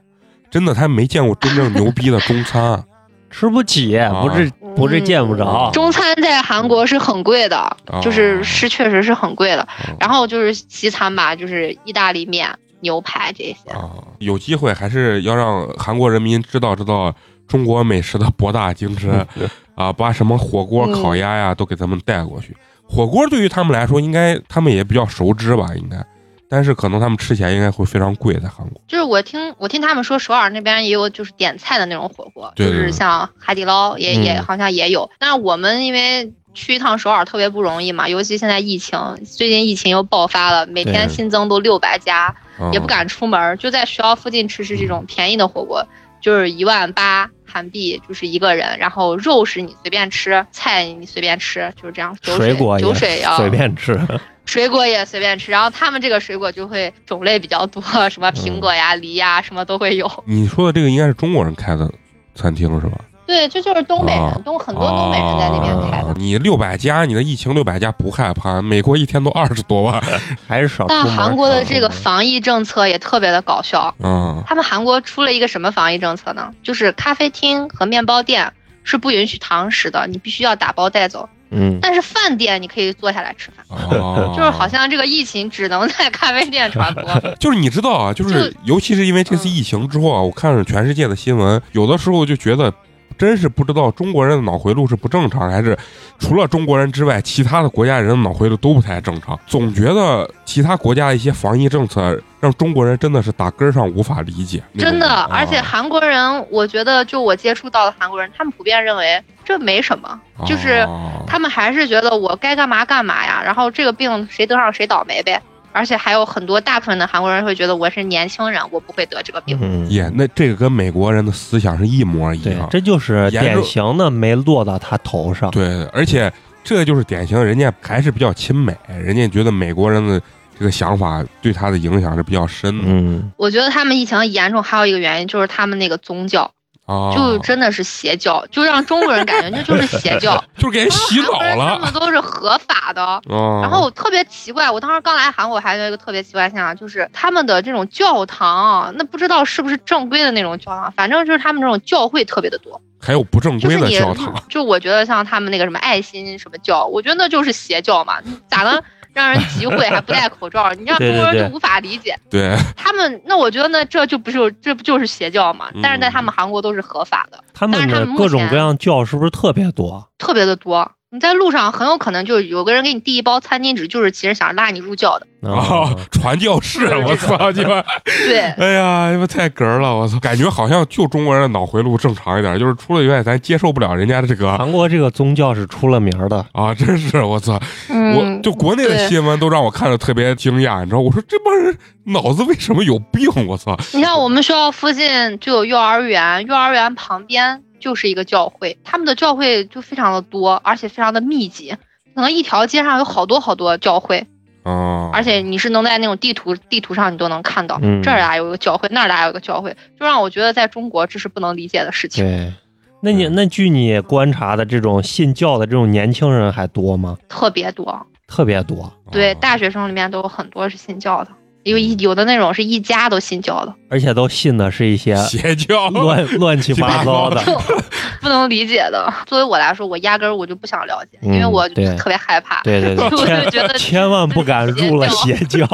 [0.51, 2.83] 真的，他没见过真正牛逼的中餐。
[3.31, 5.71] 吃不起，不是不是见不着。
[5.73, 9.67] 中餐在韩国是很贵的，就是是确实是很贵的。
[10.01, 12.49] 然后就是西餐吧，就是意大利面、
[12.81, 13.71] 牛排这些。
[13.71, 17.15] 啊，有机会还是要让韩国人民知道知道
[17.47, 19.27] 中国美食的博大精深
[19.75, 19.93] 啊！
[19.93, 22.57] 把什么火锅、烤鸭呀都给他们带过去。
[22.89, 25.71] 火锅对于他们来说，应该他们也比较熟知吧？
[25.77, 26.05] 应该。
[26.49, 28.81] 但是可能他们吃起来应该会非常贵，在韩国。
[28.87, 35.11] 就是我听我听他们说，首尔那边也有就是点菜的那种火锅，就是像海底捞也也好像也有。
[35.19, 42.33] 但是我们因为去一趟首尔特别不容易嘛，尤其现在疫情，最近疫情又爆发了，每天新增都六百家，
[42.73, 45.85] 也不敢出门，就在学校附近吃吃这种便宜的火锅，
[46.21, 52.17] 就是一万八韩币就是一个人，然后肉是你随便吃，菜你随便吃，就是这样。
[52.21, 53.97] 酒水果酒水要 随便吃。
[54.45, 57.81] 水果也随便吃，然后他们这个水果就会种类比较多，
[58.11, 60.11] 什么苹果呀、梨呀，什么都会有。
[60.27, 61.89] 你说的这个应该是中国人开的
[62.35, 62.99] 餐厅是吧？
[63.27, 66.13] 对，这就是东北人，东很多东北人在那边开的。
[66.17, 68.61] 你六百家，你的疫情六百家不害怕？
[68.61, 70.03] 美国一天都二十多万，
[70.47, 70.85] 还是少。
[70.87, 73.95] 但韩国的这个防疫政策也特别的搞笑。
[74.01, 76.51] 嗯，他们韩国出了一个什么防疫政策呢？
[76.63, 78.53] 就是咖啡厅和面包店
[78.83, 81.27] 是不允许堂食的，你必须要打包带走。
[81.51, 83.67] 嗯，但是饭店你可以坐下来吃饭，
[84.37, 87.03] 就是好像这个疫情只能在咖啡店传播。
[87.41, 92.71] 就是你知道啊，就是尤其是因为这次疫情之后啊，我看着全世界的新闻，有的时候就觉得。
[93.19, 95.77] 真是不知道中国人的脑回路是不正常，还是
[96.19, 99.39] 除了中国人之外，其他的国家人的脑回路都不太正常。
[99.47, 104.63] 总觉得其他国家一些防疫政策让中国人真的是打根上无法理解。
[104.79, 110.87] 真的，而且韩国人，我觉得就我接触到的韩国人，他们普遍认为这没什么，就是
[111.27, 115.41] 他们还是觉得我该干嘛干嘛呀，然后这个病谁得上谁倒霉呗。
[115.75, 119.59] 而且还有很多大部分的韩国人会觉得我是年轻人，我不会得这个病。
[119.91, 122.69] 耶，那这个跟美国人的思想是一模一样。
[122.71, 125.51] 这就是典型的没落到他头上。
[125.51, 130.21] 对，而且这就是典型，人家还是比较亲美，人家觉得美国人的
[130.57, 132.85] 这个想法对他的影响是比较深的。
[132.87, 136.53] 嗯，我觉得他们疫情严重还有一个原因就是他们那个宗教。
[136.87, 141.57] 就真的是邪教，就让中国人感觉那就是邪教， 就给人洗脑了。
[141.57, 143.23] 他们都是合法的，
[143.63, 144.71] 然后我特别奇怪。
[144.71, 152.79] 我当时刚来韩国，还有一个特别奇怪现象，就是他们的这种教堂，那不知道是不是正规的那种教堂，反正就是他们这种教会特别的多。
[153.01, 158.19] 还有不正规的教堂，就我觉得像他们那个什么爱心什么教，我觉得那就是邪教嘛，
[158.49, 158.83] 咋能？
[159.15, 162.19] 让人集会还不戴口罩，你让中国人就无法理解。
[162.29, 165.67] 对他们，那我觉得那这就不是这不就是邪教嘛？
[165.83, 167.43] 但是在他们韩国都是合法的。
[167.55, 170.11] 他们的各种各样教是不是特别多？
[170.19, 170.91] 特别的多。
[171.15, 175.27] 你在路上很有可能就有个人给你递一包餐巾纸，就是其实想拉你入教的。
[175.49, 177.81] 啊，传教士， 我操你妈！
[178.05, 180.19] 对，哎呀，你妈太哏了，我操！
[180.19, 184.59] 感觉好像就中国人的脑回路正常一点，就是出了院咱接受不了人家的这个。
[184.59, 187.61] 韩国这个宗教是出了名的啊，真是我操！
[187.89, 190.99] 我就国内的新闻都让我看着特别惊讶，你知道？
[191.01, 193.31] 我说这帮人脑子为什么有病？
[193.47, 193.79] 我操！
[193.93, 197.63] 你看我们学校附近就有幼儿园，幼儿园旁边。
[197.85, 201.77] 就是一个教会，他们的教会就非常的多，而且非常的密集，
[202.15, 204.27] 可能一条街上有好多好多教会，
[204.63, 212.25] 哦，而且你是能在那种地图地图上你都能看到，这儿啊有个教会，那儿啊有个教会，就让我觉得在中国这是不能理解的事情。
[212.25, 212.55] 对，
[213.03, 217.19] 那你那据你观察的这种信教的这种年轻人还多吗？
[217.29, 218.91] 特别多，特别多。
[219.11, 221.31] 对，大学生里面都有很多是信教的。
[221.65, 227.43] 有一有的那种是一家都信教的，而且都信的是一些邪教，乱乱七八糟的，
[228.21, 229.13] 不能理解的。
[229.27, 232.61] 作为我来说，我压根儿我就不想了解，因为我特别害怕。
[232.63, 235.67] 对对对，我就觉得千万不敢入了邪教。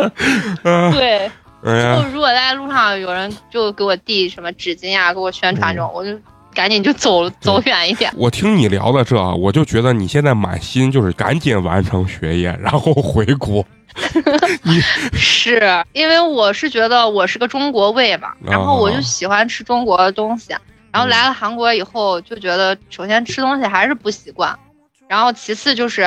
[0.92, 1.30] 对，
[1.62, 6.18] 就如果在路上有人就给我递什么纸巾啊，给我宣传这种，我就
[6.54, 8.10] 赶紧就走走远一点。
[8.16, 13.62] 我听你聊的这，我就觉得你现在满心就是赶紧完成学业，然后回国。
[14.64, 14.80] 你
[15.12, 20.54] 是因为我是觉得我是个中国胃嘛，然后我就喜欢吃中国的东西，
[20.92, 24.56] 然后来了韩国以后就觉得，首先吃东西还是不习惯，
[25.08, 26.06] 然后其次就是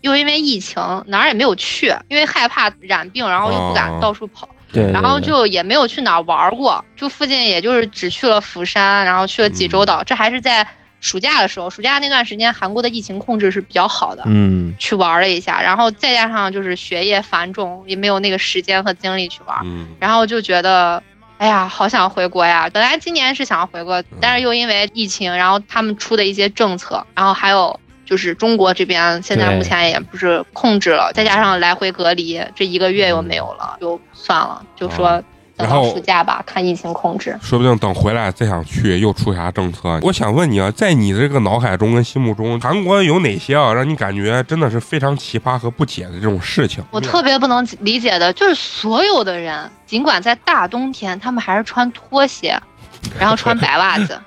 [0.00, 10.66] 又因为疫情哪儿也没有去，因为害怕染病，然后又不敢到处跑，对，然后就也没有去哪儿玩过，就附近也就是只去了釜山，然后去了济州岛，这还是在。
[11.00, 21.02] 暑假的时候，暑假那段时间，韩国的疫情控制是比较好的，嗯，去玩了一下，然后再加上就是学业繁重，也没有那个时间和精力去玩，嗯，然后就觉得，
[21.38, 22.68] 哎呀，好想回国呀！
[22.72, 35.22] 本来今年是想回国，但是又因为疫情，然后他们出的一些政策，然后还有就是中国这边现在目前也不是控制了，再加上来回隔离，这一个月又没有了，就算了，就说
[35.56, 37.38] 然后暑假吧，看疫情控制。
[37.40, 39.98] 说不定等回来再想去又出啥政策。
[40.02, 46.84] 我想问你啊，在你这个脑海中跟心目中，韩国有哪些啊让你感觉真的是非常奇葩和不解的这种事情？
[46.90, 52.60] 我特别不能理解的就是所有的人，尽管在大冬天，他们还是穿拖鞋，
[53.18, 54.20] 然后穿白袜子，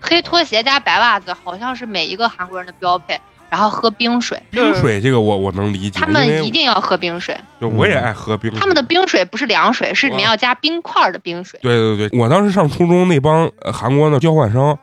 [0.00, 3.20] 黑拖鞋加白袜子好像是每一个韩国人的标配。
[3.50, 7.36] 然后喝冰水，冰水这个我我能理解，他们一定要喝冰水。
[7.60, 8.60] 就我也爱喝冰水。
[8.60, 11.58] 他们的冰水不是凉水，是里面要加冰块的冰水。
[11.60, 14.78] 对对对，我当时上初中那帮韩国的交换生，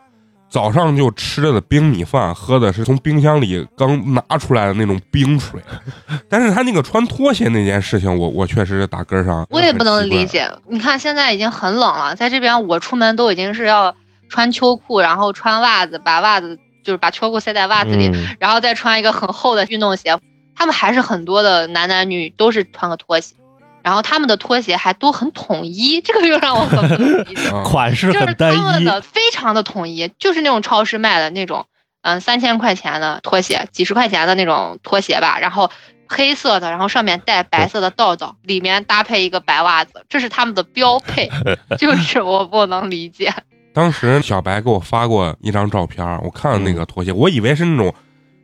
[0.49, 5.61] 早上就吃的冰米饭，喝的是从冰箱里刚拿出来的那种冰水。
[6.29, 9.47] 但是他那个穿拖鞋那件事情，我我确实打根上。
[9.49, 10.45] 我也不能理解。
[10.67, 13.95] 你看现在已经很冷了，在这边我出门都已经是要
[14.27, 16.59] 穿秋裤，然后穿袜子，把袜子。
[16.87, 18.09] 就是把秋裤塞在袜子里，
[18.39, 20.17] 然后再穿一个很厚的运动鞋。
[20.55, 23.35] 他们还是很多的男男女都是穿个拖鞋，
[23.83, 27.51] 然后他们的拖鞋还都很统一，这个又让我很不能理解。
[27.65, 31.65] 款式很单一，他们的非常的统一，就是那种超市卖的那种，
[32.03, 35.69] 嗯，三千块钱的拖鞋，几十块钱的那种拖鞋吧，然后
[36.07, 41.29] 黑色的，然后上面带白色的道道，里面搭配一个白袜子，这是他们的标配，
[41.77, 43.33] 就是我不能理解。
[43.77, 47.93] 当时小白给我发过一张照片，我看了那个拖鞋，我以为是那种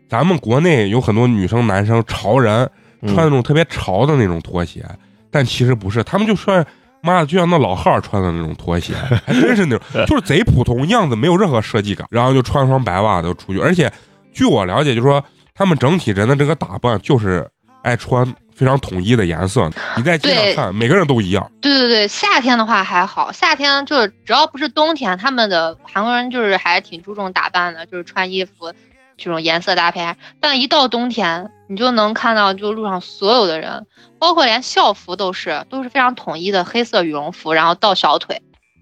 [0.08, 2.70] 咱们国内有很多女生男生潮人
[3.08, 4.86] 穿那种特别潮的那种拖鞋，
[5.32, 6.64] 但其实不是，他们就穿
[7.02, 8.94] 妈的就像那老汉穿的那种拖鞋，
[9.26, 13.92] 还真是那种，就是贼普通，样子没有任何设计感，然后就穿双白袜子出去，而且
[14.32, 15.26] 据我了解，就是说
[15.56, 17.50] 他们整体人的这个打扮就是
[17.82, 18.24] 爱穿。
[18.56, 21.52] 非常统一的颜色， 你在街上看，每个人都一样。
[21.62, 28.74] 对对对，夏天的话还好，夏天就是只要不是冬天，他们的韩国人就是还挺注重打扮的，就是穿衣服
[29.18, 30.16] 这种颜色搭配。
[30.40, 33.86] 但一到冬天，你就能看到，就路上所有的人，
[34.20, 38.42] 包括连校服都是都是非常统一的黑色羽绒服，然后到小腿，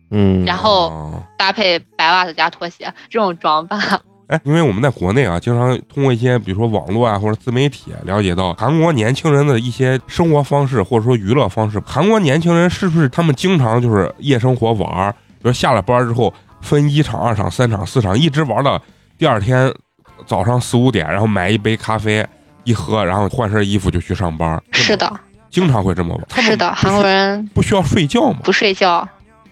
[0.09, 4.01] 嗯，然后搭配白袜子加拖鞋这种装扮。
[4.31, 11.81] 哎，因为我们在国内啊，经常通过一些比如说网络啊或者自媒体了解到韩国年轻人的一些生活方式或者说娱乐方式。
[11.85, 15.11] 韩国年轻人是不是他们经常就是夜生活玩？
[15.11, 18.81] 比如下了班之后分一场、二场、三场、四场，一直玩到
[19.17, 19.69] 第二天
[20.25, 22.25] 早上四五点，然后买一杯咖啡
[22.63, 24.63] 一喝，然后换身衣服就去上班。
[24.71, 25.11] 是的，
[25.49, 26.41] 经常会这么玩。
[26.41, 28.39] 是的，韩国人不需要睡觉吗？
[28.43, 29.05] 不睡觉。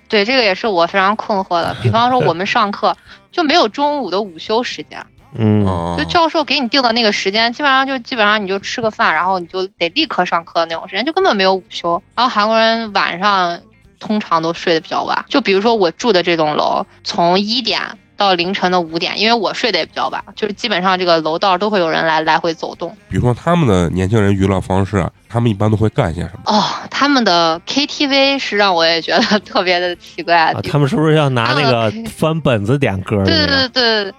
[0.10, 1.74] 对，这个也是我非常困惑的。
[1.82, 2.98] 比方说， 我们上课
[3.32, 5.06] 就没有中午的午休时间，
[5.38, 5.64] 嗯，
[5.98, 12.02] 就教授给你定的那个时间，基本上就基本上你就吃个饭，然后你就得立刻上课的那种时间，就根本没有午休。
[12.16, 13.62] 然后韩国人晚上
[14.00, 17.80] 通常都睡得比较晚，就比如说我住的这栋楼，从一点。
[18.20, 22.96] 到凌晨的五点，因为我睡得也比较晚，就是基本上这个楼道都会有人来来回走动。
[23.10, 26.42] 比如说他们的年轻人娱乐方式，他们一般都会干些什么？
[26.46, 30.54] 哦，他们的 KTV 是让我也觉得 特别的奇怪。
[30.70, 33.24] 他们是不是要拿那个翻本子点歌？
[33.26, 34.14] 对对对对。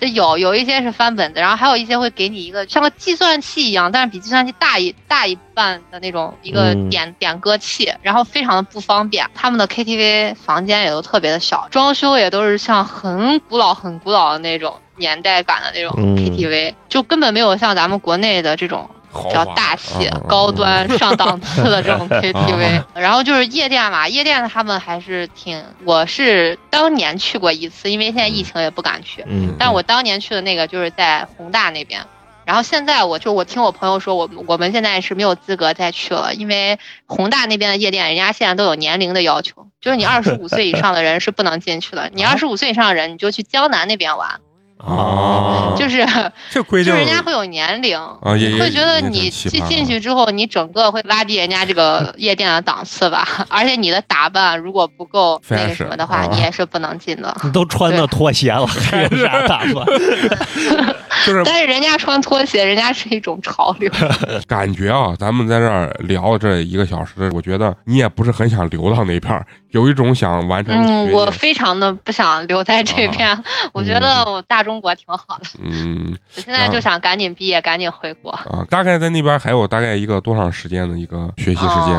[0.00, 9.28] 这有有一些是翻本子，然后还有一些会给你一个像个计算器一样，但是比计算器大一大一半的那种一个点点歌器，然后非常的不方便。
[9.34, 18.90] 他们的 KTV 房间也都特别的小，装修也都是像很古老很古老的那种年代感的那种 KTV，就根本没有像咱们国内的这种。
[19.22, 32.04] 比较大气、高端、上档次的这种 KTV，然后就是夜店嘛，夜店他们还是挺，我是当年去过一次，因为现在疫情也不敢去，嗯，但我当年去的那个就是在宏大那边，
[32.44, 44.40] 然后现在我就我听我朋友说，我我们现在是没有资格再去了，因为宏大那边的夜店，人家现在都有年龄的要求，就是你二十五岁以上的人是不能进去的，你二十五岁以上的人你就去江南那边玩。
[44.86, 46.06] 哦，就是
[46.50, 53.26] 这规定，就人家会有年龄啊，会觉得你进进去之后，你整个会拉低人家这个夜店的档次吧。
[53.48, 57.34] 而且你的打扮如果不够那个什么的话，你也是不能进的。
[57.42, 59.84] 你都穿的拖鞋了， 还有啥打扮？
[61.24, 63.90] 就是，但是人家穿拖鞋，人家是一种潮流。
[64.46, 70.74] 感觉啊，咱们在这儿聊这一个小时，我觉得你也不是很想留到那片儿，有一种想完成。
[70.74, 75.46] 嗯，我非常的不想留在这边，我觉得我大中国挺好的。
[75.62, 78.30] 嗯，我现在就想赶紧毕业，赶紧回国。
[78.30, 81.94] 啊，大概在那边还有大概一个多长时间的一个学习时间？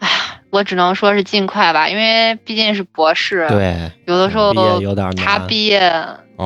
[0.00, 3.46] 哎呀，我只能说是尽快吧，因为毕竟是博士。
[3.48, 5.90] 对，有的时候有点他毕业。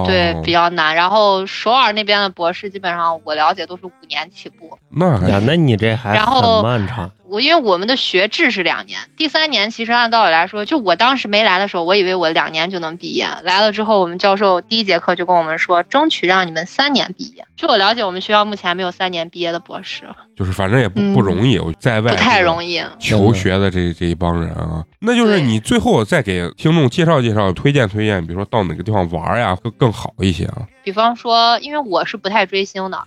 [0.06, 0.94] 对，比较难。
[0.94, 4.78] 然后首尔那边的博士，基本上我了解都是五年起步。
[4.90, 7.10] 那呀，那你这还很漫长。
[7.28, 13.28] 我因为我们的学制是两年，第三年其实按道理来说，就我当时没来的时候，我以为我两年就能毕业。
[13.44, 17.46] 来了之后，我们教授第一节课就跟我们说，争取让你们三年毕业。
[17.56, 22.82] 据我了解，我们学校目前没有三年毕业的博士，就是反正也不嗯不容易，我在外不太容易。
[22.98, 30.66] 求学的这这一帮人啊，那就是你最后再给听众介绍介绍，推荐推荐，比如说到哪个地方玩呀，会更好一些啊。
[30.82, 32.98] 比方说，因为我是不太追星的，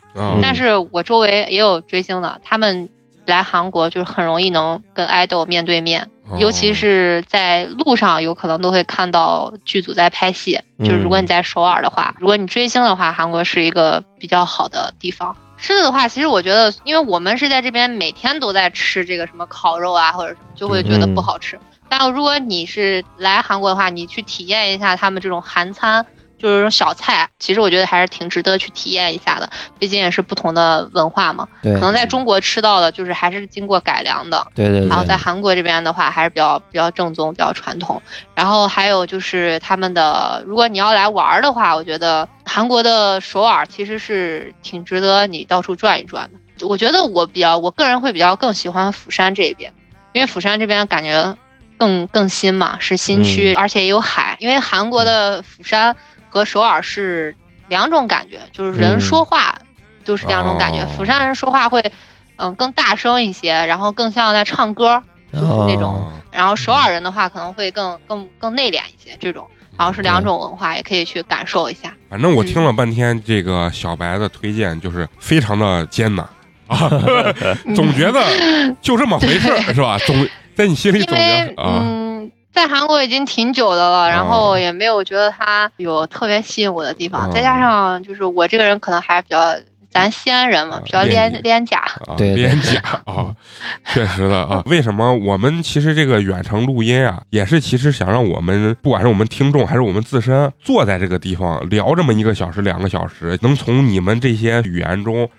[0.41, 2.89] 但是我周围也有追星的，他们
[3.25, 10.59] 来韩国就是很容易能跟爱豆面对面，哦尤其是在路上有可能都会看到剧组在拍戏。
[10.77, 15.35] 嗯就是如果你在首尔的话，如果你追星的话，韩国是一个比较好的地方。
[15.57, 21.57] 吃的的话，其实我觉得，因为我们是在这边每天都在吃这个什么烤肉啊，或者什么，就会觉得不好吃。
[21.87, 26.05] 但如果你是来韩国的话，你去体验一下他们这种韩餐，
[26.43, 29.49] 就是小菜，其实我觉得还是挺值得去体验一下的。
[29.79, 38.01] 毕竟也是不同的文化嘛，对可能在中国吃到的就是还是经过改良的，对对对，然后在韩国这边的话还是比较比较正宗、比较传统。
[38.35, 46.67] 然后还有就是他们的，如果你要来玩儿的话，我觉得韩国的首尔其实是挺值得你到处转一转的。
[46.67, 49.73] 我觉得我比较，我个人会比较更喜欢釜山这边，
[50.11, 51.35] 因为釜山这边感觉
[51.77, 54.37] 更更新嘛，是新区，而且也有海。
[54.39, 55.95] 因为韩国的釜山
[56.33, 57.35] 和首尔是
[57.67, 59.55] 两种感觉，就是人嗯说话
[60.03, 60.81] 就是两种感觉。
[60.81, 61.91] 哦釜山人说话会
[62.37, 65.93] 嗯更大声一些，然后更像在唱歌，就是那种。
[65.93, 69.47] 哦然后首尔人的话可能会更更更内敛一些，这种
[69.77, 71.93] 好像是两种文化，也可以去感受一下。
[72.09, 76.27] 反正我听了半天，这个小白的推荐就是非常的艰难
[76.65, 76.89] 啊，
[77.75, 79.95] 总觉得就这么回事儿是吧？
[80.07, 82.12] 总在你心里总觉得啊，嗯，
[82.53, 89.53] 在韩国已经挺久的了，然后也没有觉得他有特别吸引我的地方，哦再加上就是我这个人可能还是比较。
[89.93, 91.77] 咱西安人嘛，比较廉廉廉价，
[92.07, 93.29] 啊，对对廉价啊，
[93.93, 94.63] 确实的啊。
[94.65, 105.29] 为什么我们其实这个远程录音啊，也是其实想让我们不管是我们听众还是我们自身，坐在这个地方聊这么一个小时、两个小时，能从你们这些语言中。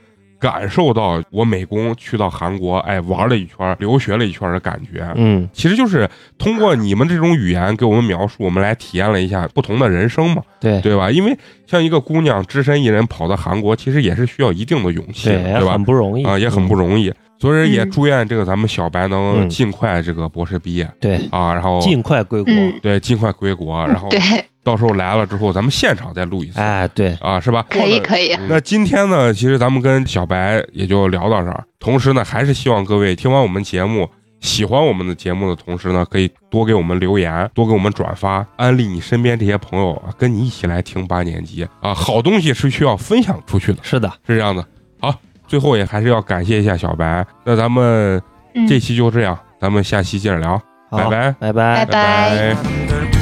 [0.44, 6.06] 感受到我美工去到韩国，哎，玩了一圈，留学了一圈的感觉，嗯其实就是
[6.36, 11.10] 通过你们这种语言给我们描述，我们来体验了一下不同的人生嘛，对对吧？
[11.10, 11.34] 因为
[11.66, 15.82] 像一个姑娘只身一人跑到韩国，其实也是需要一定的勇气，对，对吧很？
[15.82, 17.10] 不容易啊，也很不容易。
[17.44, 22.54] 所以也嗯祝愿这个咱们小白能嗯尽快这个博士毕业对，啊，然后尽快归国。
[22.54, 24.18] 嗯，对尽快归国， 然后对，
[24.62, 27.66] 到时候来了之后，咱们现场再录一次哎，对，啊，是吧？
[27.68, 28.34] 可以可以。
[28.48, 31.62] 那今天呢，其实咱们跟小白也就聊到这儿。
[31.78, 34.08] 同时呢，还是希望各位听完我们节目，
[34.40, 41.92] 喜欢我们的节目的同时呢，可以多给我们留言，多给我们转发，安利你身边这些朋友啊，跟你一起来听八年级啊。
[41.92, 44.66] 好东西是需要分享出去的，是的，是这样的。
[44.98, 45.14] 好，
[45.47, 47.25] 最后也还是要感谢一下小白。
[47.43, 48.21] 那咱们
[48.55, 51.31] 嗯这期就这样，咱们下期接着聊，好拜拜。
[51.39, 51.85] 拜拜拜。
[51.85, 52.57] 拜。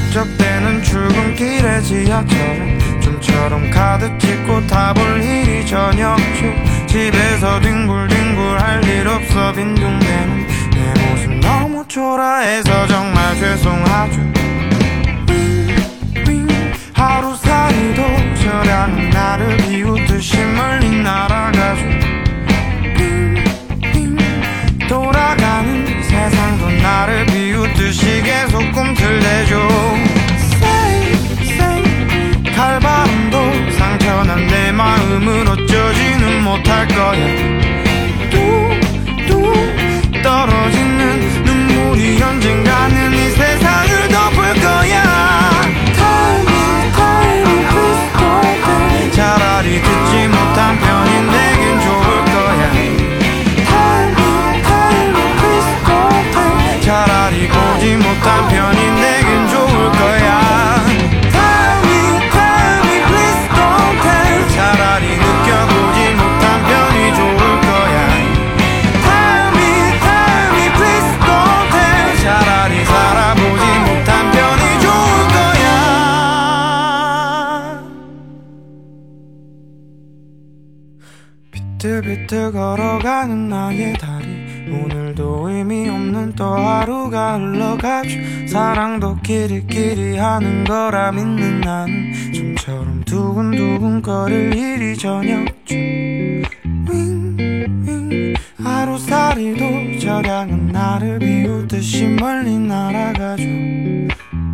[0.07, 9.51] 북적대는 출근길의 지하철은 좀처럼 가득 찍고 타볼 일이 전혀 없죠 집에서 뒹굴뒹굴 할 일 없어
[9.53, 14.21] 빈둥대는 내 모습 너무 초라해서 정말 죄송하죠
[16.25, 18.03] 윙윙 하루살이도
[18.41, 21.85] 저량은 나를 비웃듯이 멀리 날아가죠
[26.92, 29.66] 나를 비웃듯이 계속 꿈틀대죠.
[30.36, 31.82] Say, say
[32.54, 37.16] 칼바람도 상처난 내 마음을 어쩌지는 못할 거야.
[38.28, 43.30] 뚝뚝 떨어지는 눈물이 언젠가는 이
[81.82, 84.24] 비틀비틀 걸어가는 나의 다리.
[84.70, 88.20] 오늘도 의미 없는 또 하루가 흘러가죠.
[88.46, 95.74] 사랑도 끼리끼리 하는 거라 믿는 나는 좀처럼 두근두근 거릴 일이 전혀 없죠.
[96.88, 103.42] 윙윙 하루살이도 저량은 나를 비웃듯이 멀리 날아가죠.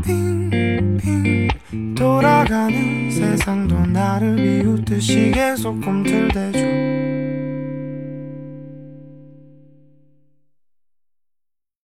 [0.02, 1.48] 빙빙
[1.94, 7.17] 돌아가는 세상도 나를 비웃듯이 계속 꿈틀대죠